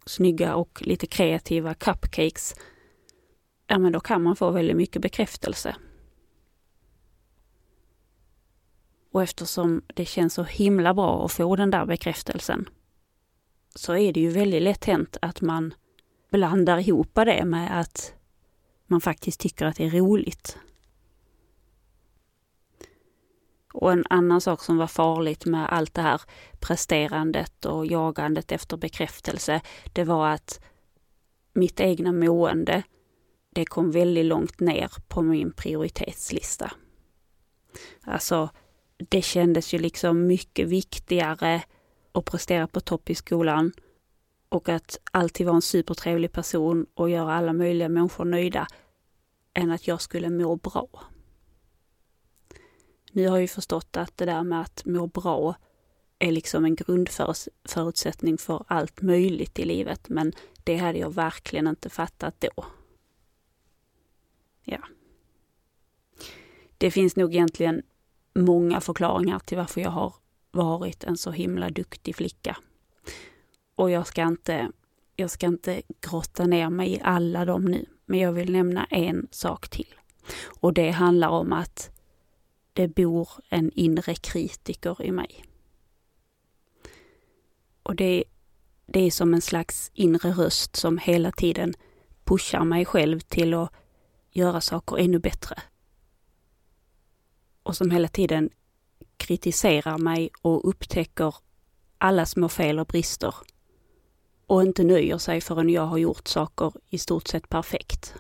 [0.06, 2.56] snygga och lite kreativa cupcakes,
[3.68, 5.76] ja men då kan man få väldigt mycket bekräftelse.
[9.12, 12.70] Och eftersom det känns så himla bra att få den där bekräftelsen
[13.76, 15.74] så är det ju väldigt lätt hänt att man
[16.30, 18.14] blandar ihop det med att
[18.88, 20.58] man faktiskt tycker att det är roligt.
[23.74, 26.22] Och en annan sak som var farligt med allt det här
[26.60, 29.62] presterandet och jagandet efter bekräftelse,
[29.94, 30.62] det var att
[31.54, 32.84] mitt egna mående,
[33.50, 36.72] det kom väldigt långt ner på min prioritetslista.
[38.02, 38.50] Alltså,
[38.98, 41.64] det kändes ju liksom mycket viktigare
[42.12, 43.72] att prestera på topp i skolan
[44.50, 48.68] och att alltid vara en supertrevlig person och göra alla möjliga människor nöjda
[49.54, 50.88] än att jag skulle må bra.
[53.12, 55.56] Nu har jag ju förstått att det där med att må bra
[56.20, 60.34] är liksom en grundförutsättning för allt möjligt i livet, men
[60.64, 62.66] det hade jag verkligen inte fattat då.
[64.64, 64.80] Ja.
[66.78, 67.84] Det finns nog egentligen
[68.34, 70.16] många förklaringar till varför jag har
[70.52, 72.58] varit en så himla duktig flicka.
[73.78, 74.72] Och jag ska inte,
[75.16, 79.28] jag ska inte grotta ner mig i alla dem nu, men jag vill nämna en
[79.32, 79.96] sak till.
[80.60, 81.92] Och det handlar om att
[82.74, 85.46] det bor en inre kritiker i mig.
[87.84, 88.24] Och det,
[88.86, 91.74] det är som en slags inre röst som hela tiden
[92.24, 93.74] pushar mig själv till att
[94.32, 95.62] göra saker ännu bättre.
[97.64, 98.50] Och som hela tiden
[99.18, 101.36] kritiserar mig och upptäcker
[101.98, 103.36] alla små fel och brister
[104.48, 108.16] och inte nöjer sig förrän jag har gjort saker i stort sett perfekt.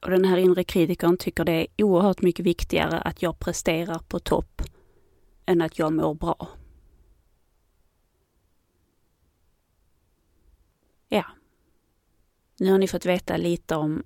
[0.00, 4.18] Och den här inre kritikern tycker det är oerhört mycket viktigare att jag presterar på
[4.18, 4.62] topp
[5.46, 6.48] än att jag mår bra.
[11.08, 11.24] Ja.
[12.58, 14.02] Nu har ni fått veta lite om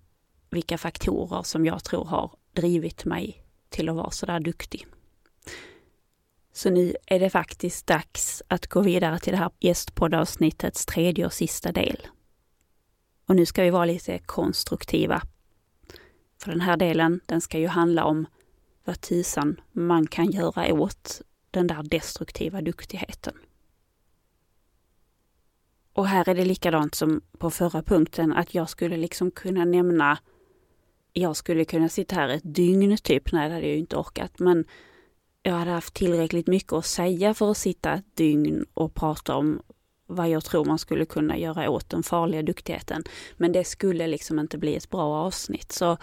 [0.50, 4.86] vilka faktorer som jag tror har drivit mig till att vara sådär duktig.
[6.56, 11.32] Så nu är det faktiskt dags att gå vidare till det här gästpoddavsnittets tredje och
[11.32, 12.06] sista del.
[13.26, 15.22] Och nu ska vi vara lite konstruktiva
[16.42, 18.26] för den här delen, den ska ju handla om
[18.84, 23.34] vad tusan man kan göra åt den där destruktiva duktigheten.
[25.92, 30.18] Och här är det likadant som på förra punkten, att jag skulle liksom kunna nämna
[31.12, 34.38] jag skulle kunna sitta här ett dygn typ, nej det hade jag ju inte orkat,
[34.38, 34.64] men
[35.46, 39.62] jag hade haft tillräckligt mycket att säga för att sitta ett dygn och prata om
[40.06, 43.04] vad jag tror man skulle kunna göra åt den farliga duktigheten.
[43.36, 45.72] Men det skulle liksom inte bli ett bra avsnitt.
[45.72, 45.96] Så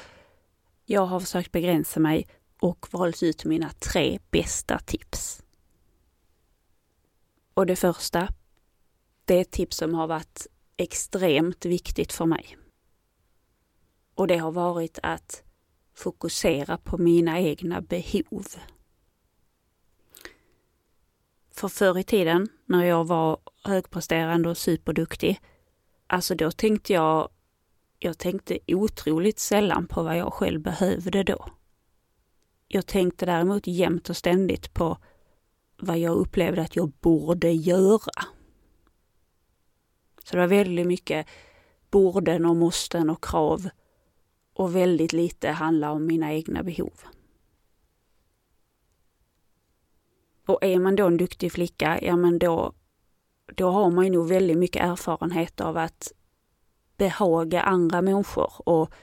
[0.85, 2.27] jag har försökt begränsa mig
[2.59, 5.43] och valt ut mina tre bästa tips.
[7.53, 8.27] Och det första,
[9.25, 12.57] det är ett tips som har varit extremt viktigt för mig.
[14.15, 15.43] Och det har varit att
[15.95, 18.45] fokusera på mina egna behov.
[21.55, 25.39] För förr i tiden, när jag var högpresterande och superduktig,
[26.07, 27.29] alltså då tänkte jag,
[27.99, 31.45] jag tänkte otroligt sällan på vad jag själv behövde då.
[32.67, 34.97] Jag tänkte däremot jämt och ständigt på
[35.77, 38.23] vad jag upplevde att jag borde göra.
[40.23, 41.27] Så det var väldigt mycket
[41.91, 43.69] borden och måsten och krav
[44.53, 46.93] och väldigt lite handla om mina egna behov.
[50.45, 52.73] Och är man då en duktig flicka, ja men då,
[53.55, 56.11] då har man ju nog väldigt mycket erfarenhet av att
[56.97, 58.93] behaga andra människor och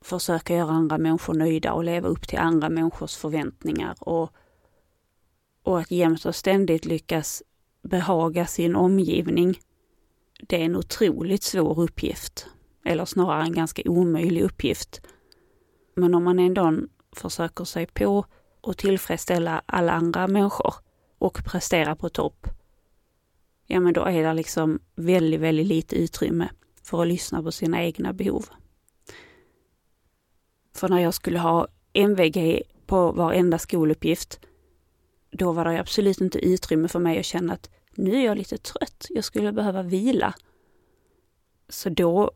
[0.00, 4.30] försöka göra andra människor nöjda och leva upp till andra människors förväntningar och,
[5.62, 7.42] och att jämt och ständigt lyckas
[7.82, 9.58] behaga sin omgivning.
[10.40, 12.46] Det är en otroligt svår uppgift,
[12.84, 15.00] eller snarare en ganska omöjlig uppgift.
[15.94, 16.74] Men om man ändå
[17.12, 18.24] försöker sig på
[18.60, 20.74] och tillfredsställa alla andra människor
[21.18, 22.46] och prestera på topp,
[23.66, 26.50] ja men då är det liksom väldigt, väldigt lite utrymme
[26.82, 28.46] för att lyssna på sina egna behov.
[30.74, 34.40] För när jag skulle ha MVG på varenda skoluppgift,
[35.30, 38.58] då var det absolut inte utrymme för mig att känna att nu är jag lite
[38.58, 40.34] trött, jag skulle behöva vila.
[41.68, 42.30] Så då,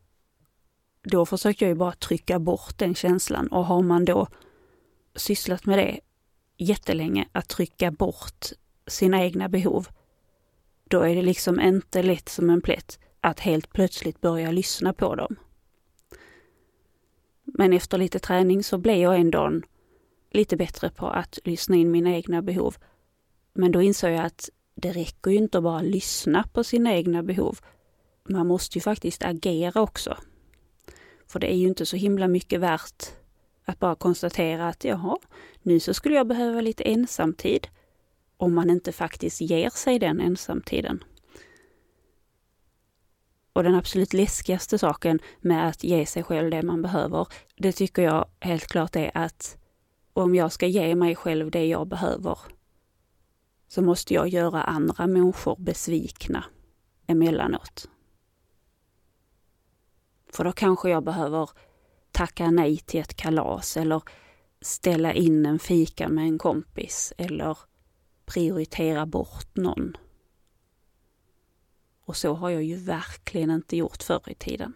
[1.03, 4.27] då försökte jag ju bara trycka bort den känslan och har man då
[5.15, 5.99] sysslat med det
[6.57, 8.45] jättelänge, att trycka bort
[8.87, 9.87] sina egna behov,
[10.83, 15.15] då är det liksom inte lätt som en plätt att helt plötsligt börja lyssna på
[15.15, 15.35] dem.
[17.43, 19.61] Men efter lite träning så blev jag ändå
[20.31, 22.75] lite bättre på att lyssna in mina egna behov.
[23.53, 27.23] Men då insåg jag att det räcker ju inte att bara lyssna på sina egna
[27.23, 27.59] behov.
[28.29, 30.17] Man måste ju faktiskt agera också.
[31.27, 33.11] För det är ju inte så himla mycket värt
[33.65, 35.17] att bara konstatera att jaha,
[35.61, 37.67] nu så skulle jag behöva lite ensamtid.
[38.37, 41.03] Om man inte faktiskt ger sig den ensamtiden.
[43.53, 48.01] Och den absolut läskigaste saken med att ge sig själv det man behöver, det tycker
[48.01, 49.57] jag helt klart är att
[50.13, 52.39] om jag ska ge mig själv det jag behöver,
[53.67, 56.45] så måste jag göra andra människor besvikna
[57.07, 57.89] emellanåt.
[60.29, 61.49] För då kanske jag behöver
[62.15, 64.01] tacka nej till ett kalas eller
[64.61, 67.57] ställa in en fika med en kompis eller
[68.25, 69.97] prioritera bort någon.
[72.05, 74.73] Och så har jag ju verkligen inte gjort förr i tiden.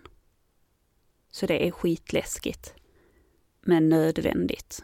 [1.31, 2.73] Så det är skitläskigt.
[3.61, 4.83] Men nödvändigt.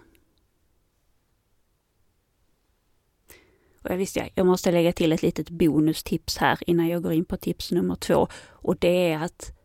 [3.82, 7.26] Och jag visste, jag måste lägga till ett litet bonustips här innan jag går in
[7.26, 8.28] på tips nummer två.
[8.46, 9.58] Och det är att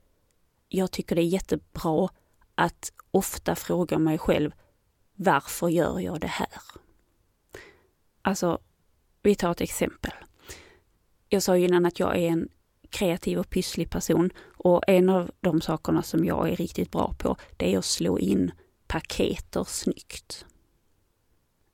[0.68, 2.09] jag tycker det är jättebra
[2.61, 4.52] att ofta fråga mig själv,
[5.14, 6.48] varför gör jag det här?
[8.22, 8.58] Alltså,
[9.22, 10.12] vi tar ett exempel.
[11.28, 12.48] Jag sa ju innan att jag är en
[12.90, 17.36] kreativ och pysslig person och en av de sakerna som jag är riktigt bra på,
[17.56, 18.52] det är att slå in
[18.86, 20.46] paketer snyggt.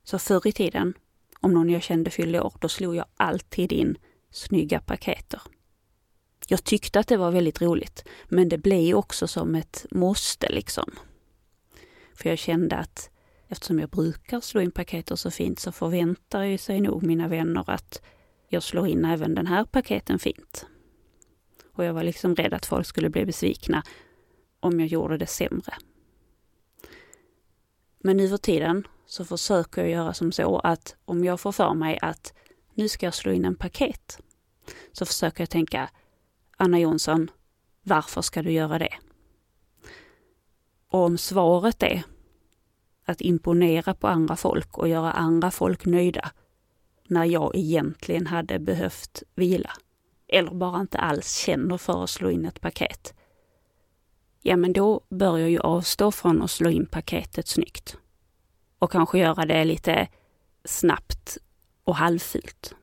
[0.03, 0.93] Så förr i tiden,
[1.39, 3.97] om någon jag kände fyllde år, då slog jag alltid in
[4.31, 5.41] snygga paketer.
[6.49, 10.91] Jag tyckte att det var väldigt roligt, men det blev också som ett måste liksom.
[12.15, 13.09] För jag kände att
[13.47, 18.01] eftersom jag brukar slå in paketer så fint så förväntar sig nog mina vänner att
[18.49, 20.65] jag slår in även den här paketen fint.
[21.73, 23.83] Och jag var liksom rädd att folk skulle bli besvikna
[24.59, 25.73] om jag gjorde det sämre.
[27.99, 31.73] Men nu för tiden så försöker jag göra som så att om jag får för
[31.73, 32.33] mig att
[32.73, 34.19] nu ska jag slå in en paket,
[34.91, 35.89] så försöker jag tänka
[36.59, 37.31] Anna Jonsson,
[37.83, 38.93] varför ska du göra det?
[40.87, 42.03] Och om svaret är
[43.05, 46.31] att imponera på andra folk och göra andra folk nöjda
[47.07, 49.71] när jag egentligen hade behövt vila,
[50.27, 53.13] eller bara inte alls känner för att slå in ett paket,
[54.41, 57.97] ja men då bör jag ju avstå från att slå in paketet snyggt.
[58.79, 60.07] Och kanske göra det lite
[60.65, 61.37] snabbt
[61.83, 62.75] och halvfult.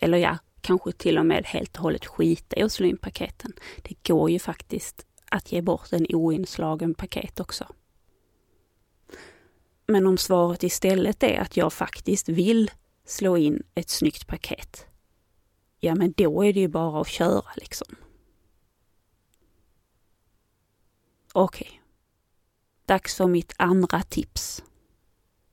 [0.00, 3.52] Eller ja, kanske till och med helt och hållet skita i att slå in paketen.
[3.82, 7.66] Det går ju faktiskt att ge bort en oinslagen paket också.
[9.86, 12.70] Men om svaret istället är att jag faktiskt vill
[13.04, 14.86] slå in ett snyggt paket,
[15.80, 17.96] ja men då är det ju bara att köra liksom.
[21.32, 21.68] Okej.
[21.68, 21.78] Okay.
[22.86, 24.64] Dags för mitt andra tips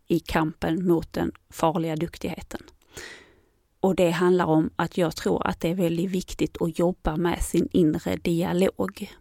[0.08, 2.62] i kampen mot den farliga duktigheten.
[3.80, 7.44] Och det handlar om att jag tror att det är väldigt viktigt att jobba med
[7.44, 9.12] sin inre dialog.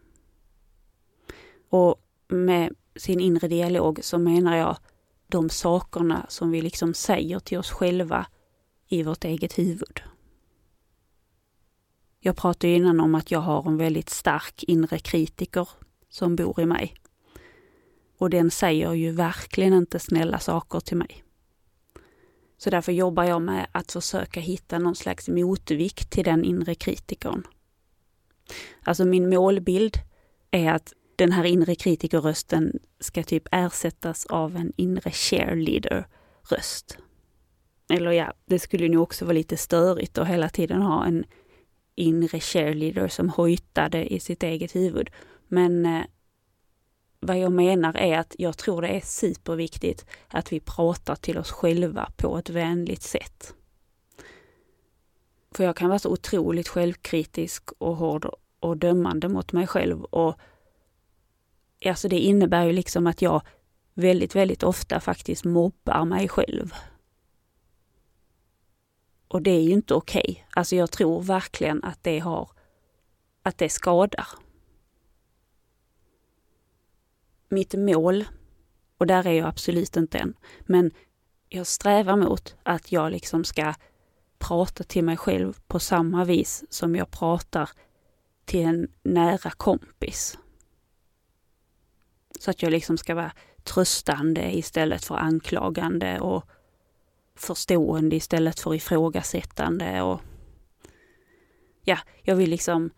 [1.68, 4.76] Och med sin inre dialog så menar jag
[5.26, 8.26] de sakerna som vi liksom säger till oss själva
[8.88, 10.02] i vårt eget huvud.
[12.20, 15.68] Jag pratade innan om att jag har en väldigt stark inre kritiker
[16.09, 16.94] som bor i mig.
[18.18, 21.25] Och den säger ju verkligen inte snälla saker till mig.
[22.59, 27.46] Så därför jobbar jag med att försöka hitta någon slags motvikt till den inre kritikern.
[28.82, 29.98] Alltså min målbild
[30.50, 36.98] är att den här inre kritikerrösten ska typ ersättas av en inre cheerleader-röst.
[37.88, 41.24] Eller ja, det skulle nog också vara lite störigt att hela tiden ha en
[41.94, 45.11] inre cheerleader som hojtade i sitt eget huvud.
[45.48, 46.02] Men eh,
[47.20, 51.50] vad jag menar är att jag tror det är superviktigt att vi pratar till oss
[51.50, 53.54] själva på ett vänligt sätt.
[55.50, 60.38] För jag kan vara så otroligt självkritisk och hård och dömande mot mig själv och
[61.84, 63.42] alltså det innebär ju liksom att jag
[63.94, 66.74] väldigt, väldigt ofta faktiskt mobbar mig själv.
[69.28, 70.24] Och det är ju inte okej.
[70.28, 70.44] Okay.
[70.50, 72.50] Alltså jag tror verkligen att det har,
[73.42, 74.28] att det skadar.
[77.49, 78.24] Mitt mål,
[78.99, 80.90] och där är jag absolut inte än, men
[81.49, 83.74] jag strävar mot att jag liksom ska
[84.38, 87.70] prata till mig själv på samma vis som jag pratar
[88.44, 90.38] till en nära kompis.
[92.40, 93.32] Så att jag liksom ska vara
[93.62, 96.44] tröstande istället för anklagande och
[97.34, 100.20] förstående istället för ifrågasättande och
[101.84, 102.90] ja, jag vill liksom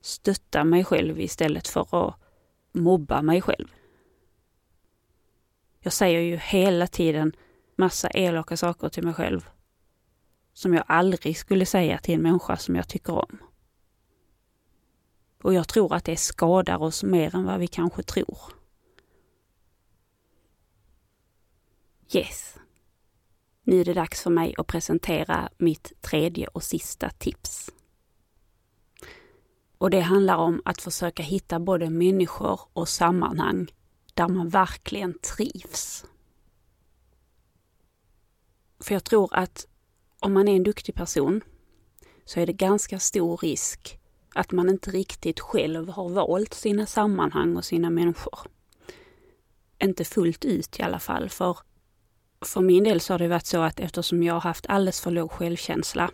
[0.00, 2.14] stötta mig själv istället för att
[2.72, 3.74] mobba mig själv.
[5.80, 7.32] Jag säger ju hela tiden
[7.76, 9.48] massa elaka saker till mig själv
[10.52, 13.38] som jag aldrig skulle säga till en människa som jag tycker om.
[15.42, 18.38] Och jag tror att det skadar oss mer än vad vi kanske tror.
[22.12, 22.58] Yes.
[23.62, 27.70] Nu är det dags för mig att presentera mitt tredje och sista tips.
[29.82, 33.68] Och det handlar om att försöka hitta både människor och sammanhang
[34.14, 36.04] där man verkligen trivs.
[38.80, 39.66] För jag tror att
[40.20, 41.40] om man är en duktig person
[42.24, 44.00] så är det ganska stor risk
[44.34, 48.40] att man inte riktigt själv har valt sina sammanhang och sina människor.
[49.82, 51.58] Inte fullt ut i alla fall, för
[52.40, 55.10] för min del så har det varit så att eftersom jag har haft alldeles för
[55.10, 56.10] låg självkänsla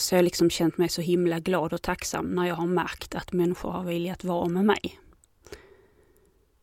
[0.00, 3.14] så har jag liksom känt mig så himla glad och tacksam när jag har märkt
[3.14, 5.00] att människor har velat vara med mig.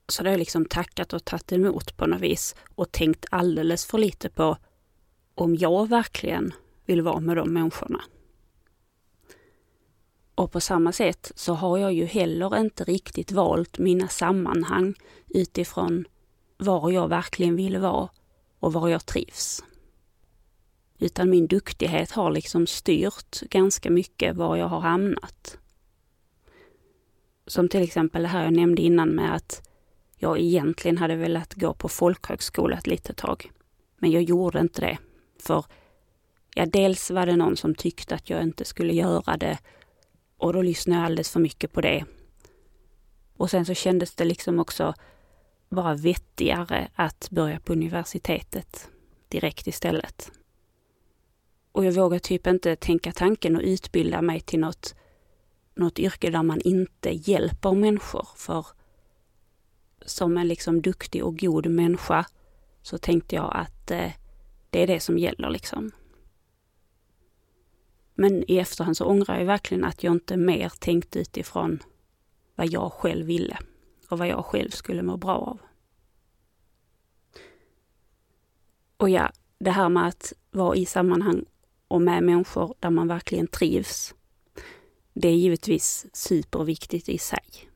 [0.07, 3.85] Så det har jag liksom tackat och tagit emot på något vis och tänkt alldeles
[3.85, 4.57] för lite på
[5.35, 6.53] om jag verkligen
[6.85, 8.01] vill vara med de människorna.
[10.35, 14.93] Och på samma sätt så har jag ju heller inte riktigt valt mina sammanhang
[15.27, 16.05] utifrån
[16.57, 18.09] var jag verkligen vill vara
[18.59, 19.63] och var jag trivs.
[20.99, 25.57] Utan min duktighet har liksom styrt ganska mycket var jag har hamnat.
[27.47, 29.69] Som till exempel det här jag nämnde innan med att
[30.17, 33.51] jag egentligen hade velat gå på folkhögskola ett litet tag.
[33.97, 34.97] Men jag gjorde inte det.
[35.39, 35.65] För
[36.55, 39.57] ja, dels var det någon som tyckte att jag inte skulle göra det
[40.37, 42.05] och då lyssnade jag alldeles för mycket på det.
[43.37, 44.93] Och sen så kändes det liksom också
[45.69, 48.89] bara vettigare att börja på universitetet
[49.29, 50.31] direkt istället.
[51.77, 54.95] Och jag vågar typ inte tänka tanken och utbilda mig till något,
[55.75, 58.27] något yrke där man inte hjälper människor.
[58.35, 58.65] För
[60.05, 62.25] som en liksom duktig och god människa
[62.81, 64.11] så tänkte jag att eh,
[64.69, 65.91] det är det som gäller liksom.
[68.15, 71.79] Men i efterhand så ångrar jag verkligen att jag inte mer tänkte utifrån
[72.55, 73.57] vad jag själv ville
[74.09, 75.59] och vad jag själv skulle må bra av.
[78.97, 81.45] Och ja, det här med att vara i sammanhang
[81.87, 84.15] och med människor där man verkligen trivs.
[85.13, 87.69] Det är givetvis superviktigt i sig.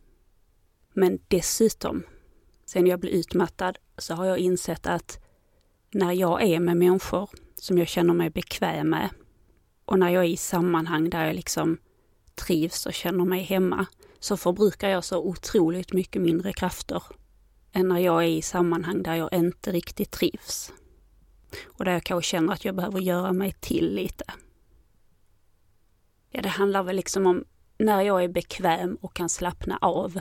[0.94, 2.04] Men dessutom,
[2.66, 5.20] sen jag blev utmattad så har jag insett att
[5.92, 9.10] när jag är med människor som jag känner mig bekväm med
[9.86, 11.78] och när jag är i sammanhang där jag liksom
[12.36, 13.86] trivs och känner mig hemma
[14.20, 17.04] så förbrukar jag så otroligt mycket mindre krafter
[17.72, 20.74] än när jag är i sammanhang där jag inte riktigt trivs.
[21.66, 24.24] Och där jag kanske känner att jag behöver göra mig till lite.
[26.30, 27.46] Ja, det handlar väl liksom om
[27.78, 30.20] när jag är bekväm och kan slappna av,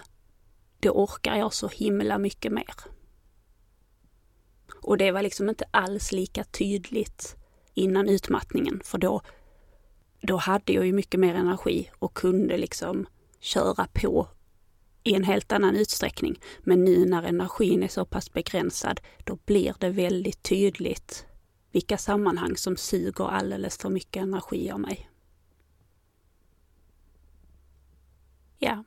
[0.80, 2.74] då orkar jag så himla mycket mer.
[4.82, 7.36] Och det var liksom inte alls lika tydligt
[7.74, 9.20] innan utmattningen, för då,
[10.20, 13.06] då hade jag ju mycket mer energi och kunde liksom
[13.40, 14.28] köra på
[15.02, 16.40] i en helt annan utsträckning.
[16.60, 21.26] Men nu när energin är så pass begränsad, då blir det väldigt tydligt
[21.72, 25.10] vilka sammanhang som suger alldeles för mycket energi av mig.
[28.58, 28.84] Ja,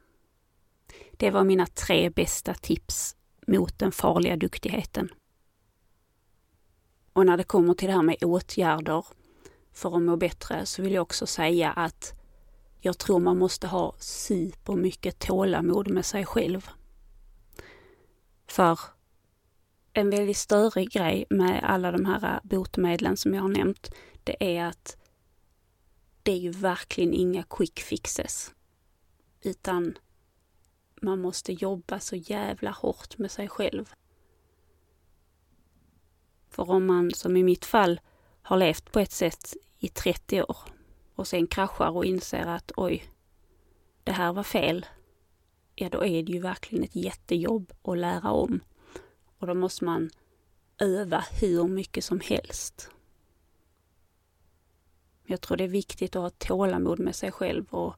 [1.12, 3.16] det var mina tre bästa tips
[3.48, 5.10] mot den farliga duktigheten.
[7.14, 9.06] Och när det kommer till det här med åtgärder
[9.74, 12.23] för att må bättre så vill jag också säga att
[12.86, 16.70] jag tror man måste ha supermycket tålamod med sig själv.
[18.48, 18.80] För
[19.94, 23.92] en väldigt större grej med alla de här botemedlen som jag har nämnt,
[24.24, 24.98] det är att
[26.24, 28.54] det är ju verkligen inga quick fixes.
[29.42, 29.98] Utan
[31.02, 33.94] man måste jobba så jävla hårt med sig själv.
[36.50, 38.02] För om man, som i mitt fall,
[38.42, 40.58] har levt på ett sätt i 30 år
[41.16, 43.04] och sen kraschar och inser att oj,
[44.04, 44.86] det här var fel.
[45.76, 48.60] Ja, då är det ju verkligen ett jättejobb att lära om.
[49.40, 50.10] Och då måste man
[50.78, 52.90] öva hur mycket som helst.
[55.26, 57.96] Jag tror det är viktigt att ha tålamod med sig själv och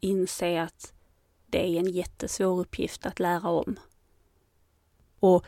[0.00, 0.92] inse att
[1.46, 3.78] det är en jättesvår uppgift att lära om.
[5.20, 5.46] Och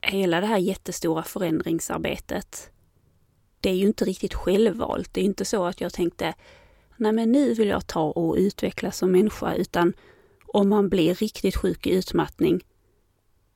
[0.00, 2.70] hela det här jättestora förändringsarbetet,
[3.62, 5.14] det är ju inte riktigt självvalt.
[5.14, 6.34] Det är inte så att jag tänkte,
[6.96, 9.92] nej men nu vill jag ta och utvecklas som människa, utan
[10.46, 12.64] om man blir riktigt sjuk i utmattning,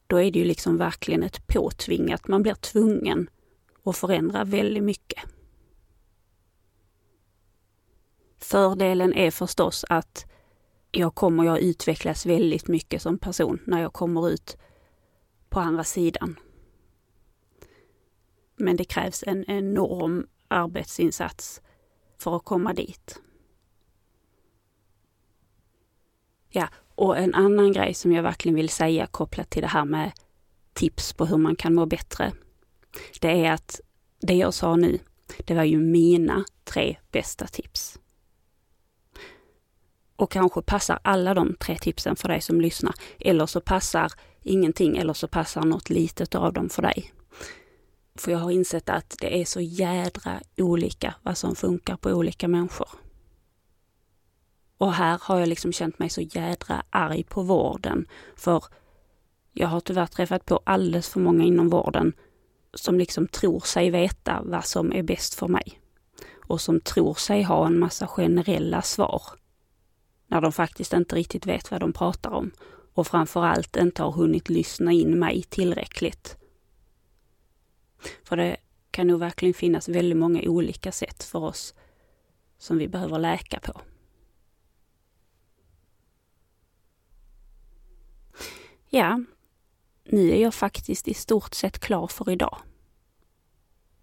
[0.07, 3.31] då är det ju liksom verkligen ett påtvingat, man blir tvungen
[3.85, 5.25] att förändra väldigt mycket.
[8.39, 10.27] Fördelen är förstås att
[10.91, 14.57] jag kommer att utvecklas väldigt mycket som person när jag kommer ut
[15.49, 16.37] på andra sidan.
[18.57, 21.63] Men det krävs en enorm arbetsinsats
[22.19, 23.21] för att komma dit.
[26.49, 30.13] Ja, och en annan grej som jag verkligen vill säga kopplat till det här med
[30.73, 32.33] tips på hur man kan må bättre.
[33.21, 33.81] Det är att
[34.21, 34.99] det jag sa nu,
[35.39, 37.99] det var ju mina tre bästa tips.
[40.17, 42.95] Och kanske passar alla de tre tipsen för dig som lyssnar.
[43.19, 47.13] Eller så passar ingenting eller så passar något litet av dem för dig.
[48.21, 52.49] För jag har insett att det är så jädra olika vad som funkar på olika
[52.49, 52.89] människor.
[54.79, 58.07] Och här har jag liksom känt mig så jädra arg på vården.
[58.37, 58.64] För
[59.53, 62.12] jag har tyvärr träffat på alldeles för många inom vården
[62.75, 65.81] som liksom tror sig veta vad som är bäst för mig.
[66.49, 69.23] Och som tror sig ha en massa generella svar
[70.27, 72.51] när de faktiskt inte riktigt vet vad de pratar om
[72.95, 76.37] och framförallt inte har hunnit lyssna in mig tillräckligt.
[78.25, 78.57] För det
[78.91, 81.75] kan nog verkligen finnas väldigt många olika sätt för oss
[82.59, 83.81] som vi behöver läka på.
[88.89, 89.21] Ja,
[90.05, 92.59] nu är jag faktiskt i stort sett klar för idag.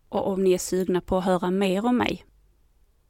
[0.10, 2.26] Och om ni är sugna på att höra mer om mig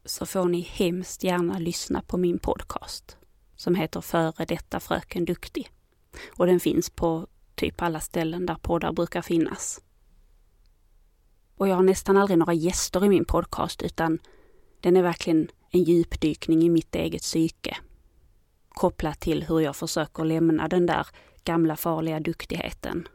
[0.06, 3.18] så får ni hemskt gärna lyssna på min podcast
[3.56, 5.70] som heter Före detta Fröken Duktig.
[6.38, 9.82] Och den finns på typ alla ställen där poddar brukar finnas.
[11.58, 14.20] Och jag har nästan aldrig några gäster i min podcast utan
[14.80, 17.78] den är verkligen en djupdykning i mitt eget psyke.
[18.70, 21.08] Kopplat till hur jag försöker lämna den där
[21.44, 23.08] gamla farliga duktigheten.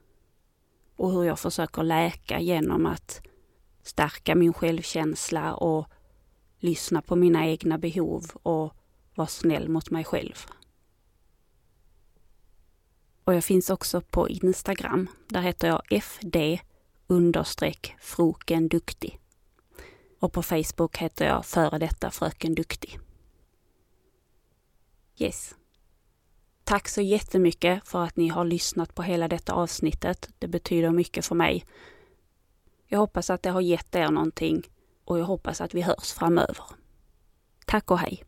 [0.96, 3.22] Och hur jag försöker läka genom att
[3.82, 5.88] stärka min självkänsla och
[6.58, 8.74] lyssna på mina egna behov och
[9.14, 10.46] vara snäll mot mig själv.
[13.24, 15.08] Och jag finns också på Instagram.
[15.28, 16.60] Där heter jag FD
[17.08, 19.18] understreck Froken Duktig.
[20.20, 22.98] Och på Facebook heter jag Före detta Fröken Duktig.
[25.16, 25.54] Yes.
[26.64, 30.30] Tack så jättemycket för att ni har lyssnat på hela detta avsnittet.
[30.38, 31.64] Det betyder mycket för mig.
[32.86, 34.62] Jag hoppas att det har gett er någonting
[35.04, 36.64] och jag hoppas att vi hörs framöver.
[37.66, 38.24] Tack och hej!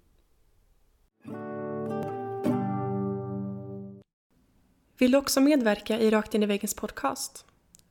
[4.98, 7.46] Vill du också medverka i Rakt in i väggens podcast?